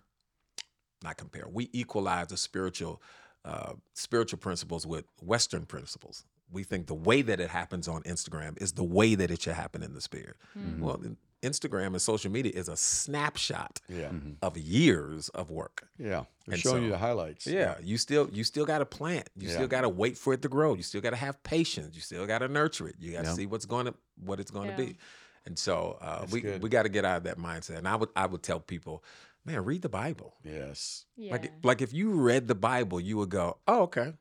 [1.04, 3.02] not compare, we equalize the spiritual
[3.44, 6.24] uh, spiritual principles with Western principles.
[6.52, 9.56] We think the way that it happens on Instagram is the way that it should
[9.56, 10.36] happen in the spirit.
[10.58, 10.82] Mm-hmm.
[10.84, 14.12] Well, in- Instagram and social media is a snapshot Yeah.
[14.42, 15.88] of years of work.
[15.98, 16.24] Yeah.
[16.46, 17.46] They're And showing you the highlights.
[17.46, 19.30] Yeah, you still you still got to plant.
[19.38, 19.56] You Yeah.
[19.56, 20.74] still got to wait for it to grow.
[20.74, 21.96] You still got to have patience.
[21.96, 22.96] You still got to nurture it.
[23.00, 23.34] You got to Yeah.
[23.36, 24.78] see what's going to what it's going Yeah.
[24.78, 24.98] to be.
[25.46, 26.64] And so uh, we good.
[26.64, 27.78] we got to get out of that mindset.
[27.78, 29.04] And I would I would tell people,
[29.46, 30.36] man, read the Bible.
[30.44, 31.06] Yes.
[31.18, 31.34] Yeah.
[31.34, 34.14] Like like if you read the Bible, you would go, oh okay.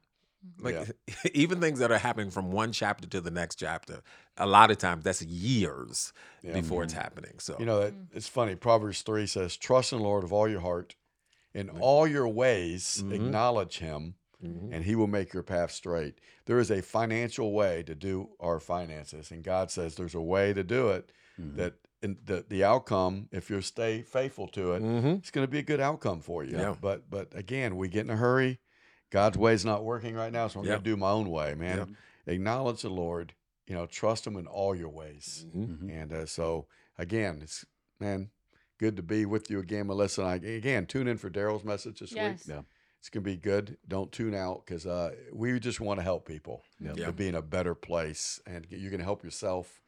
[0.60, 0.90] Like
[1.34, 4.00] even things that are happening from one chapter to the next chapter,
[4.36, 6.12] a lot of times that's years
[6.42, 6.52] Yeah.
[6.54, 7.38] before it's happening.
[7.38, 8.54] So You know, that, it's funny.
[8.56, 10.96] Proverbs 3 says, Trust in the Lord with all your heart.
[11.54, 13.12] In all your ways, Mhm.
[13.14, 14.70] acknowledge him, Mhm.
[14.72, 16.18] and he will make your path straight.
[16.46, 20.52] There is a financial way to do our finances, and God says there's a way
[20.54, 25.18] to do it that in the, the outcome, if you stay faithful to it, Mhm.
[25.18, 26.56] it's going to be a good outcome for you.
[26.56, 26.74] Yeah.
[26.80, 28.58] But but again, we get in a hurry.
[29.12, 30.72] God's way is not working right now, so I'm Yeah.
[30.72, 31.94] going to do my own way, man.
[32.26, 32.32] Yeah.
[32.34, 33.34] Acknowledge the Lord.
[33.66, 35.46] You know, trust Him in all your ways.
[35.54, 35.78] Mhm.
[35.84, 35.90] Mhm.
[36.02, 36.66] And uh, so,
[36.98, 37.64] again, it's
[38.00, 38.30] man,
[38.78, 40.22] good to be with you again, Melissa.
[40.22, 42.46] And I, again, tune in for Daryl's message this Yes.
[42.46, 42.56] week.
[42.56, 42.62] Yeah.
[42.98, 43.76] It's gonna be good.
[43.86, 46.94] Don't tune out because uh, we just want to help people Yeah.
[46.96, 47.06] Yeah.
[47.06, 49.80] to be in a better place, and you're gonna help yourself.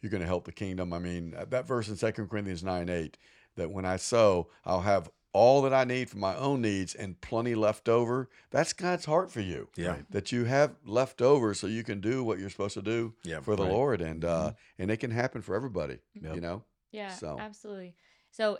[0.00, 0.92] You're gonna help the kingdom.
[0.92, 3.18] I mean, uh, that verse in Second Corinthians nine eight
[3.56, 7.20] that when I sow, I'll have all that I need for my own needs and
[7.20, 8.28] plenty left over.
[8.50, 9.68] That's God's heart for you.
[9.76, 9.88] Yeah.
[9.88, 10.10] Right.
[10.10, 13.40] That you have left over so you can do what you're supposed to do Yeah.
[13.40, 13.72] for the Right.
[13.72, 15.98] Lord, and uh, and it can happen for everybody.
[16.14, 16.34] Yep.
[16.34, 16.64] You know.
[16.90, 17.94] Yeah, So- absolutely.
[18.30, 18.58] So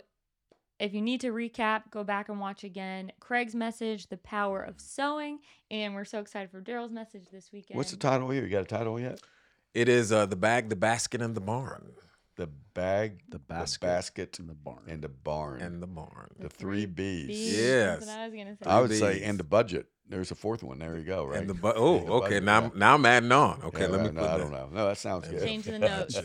[0.79, 4.79] if you need to recap, go back and watch again Craig's message, The Power of
[4.79, 5.39] Sowing.
[5.71, 7.77] And we're so excited for Daryl's message this weekend.
[7.77, 8.43] What's the title here?
[8.43, 9.19] You got a title yet?
[9.73, 11.91] It is uh, the bag, the basket, and the barn,
[12.39, 14.83] The bag, The basket, the basket, in the barn.
[14.87, 15.59] and the barn.
[15.59, 16.29] and the barn.
[16.39, 17.27] the three B's.
[17.27, 17.99] B's, Yes.
[17.99, 18.69] That's what I was going to say.
[18.69, 19.87] I would Three say, and the budget.
[20.09, 20.79] There's a fourth one.
[20.79, 21.25] There you go.
[21.25, 21.39] Right.
[21.39, 22.25] And the bu- oh, the okay.
[22.29, 22.69] budget, Now, yeah.
[22.73, 23.61] I'm now I'm adding on.
[23.65, 24.05] Okay, Yeah, let me.
[24.07, 24.69] right, no, put I that- don't know.
[24.73, 25.43] No, that sounds good.
[25.43, 26.19] Changing the notes.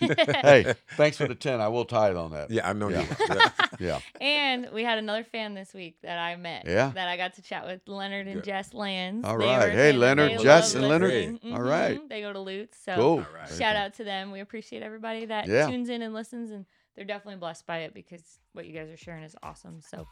[0.42, 1.60] Hey, thanks for the ten.
[1.60, 2.50] I will tie it on that.
[2.50, 3.02] yeah, I know Yeah.
[3.02, 3.06] you.
[3.28, 3.50] Yeah.
[3.78, 4.00] Yeah.
[4.20, 6.64] and we had another fan this week that I met.
[6.66, 6.90] Yeah?
[6.94, 8.44] That I got to chat with Leonard and Good.
[8.44, 9.24] Jess Lands.
[9.26, 9.64] All They right.
[9.66, 11.10] were Hey, saying Leonard, they Jess, and Leonard.
[11.12, 11.54] listening.
[11.54, 11.98] All right.
[12.00, 12.08] Mhm.
[12.08, 12.76] They go to Lutz.
[12.84, 13.04] So Cool.
[13.18, 13.48] All right.
[13.56, 14.32] Shout out to them.
[14.32, 15.68] We appreciate everybody that Yeah.
[15.68, 16.66] tunes in and listens, and
[16.96, 18.22] they're definitely blessed by it because
[18.52, 19.80] what you guys are sharing is awesome.
[19.80, 20.06] So,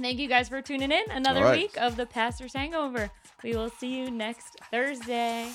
[0.00, 1.10] thank you guys for tuning in.
[1.10, 1.58] Another right.
[1.58, 3.10] week of the Pastor's Hangover.
[3.42, 5.50] We will see you next Thursday.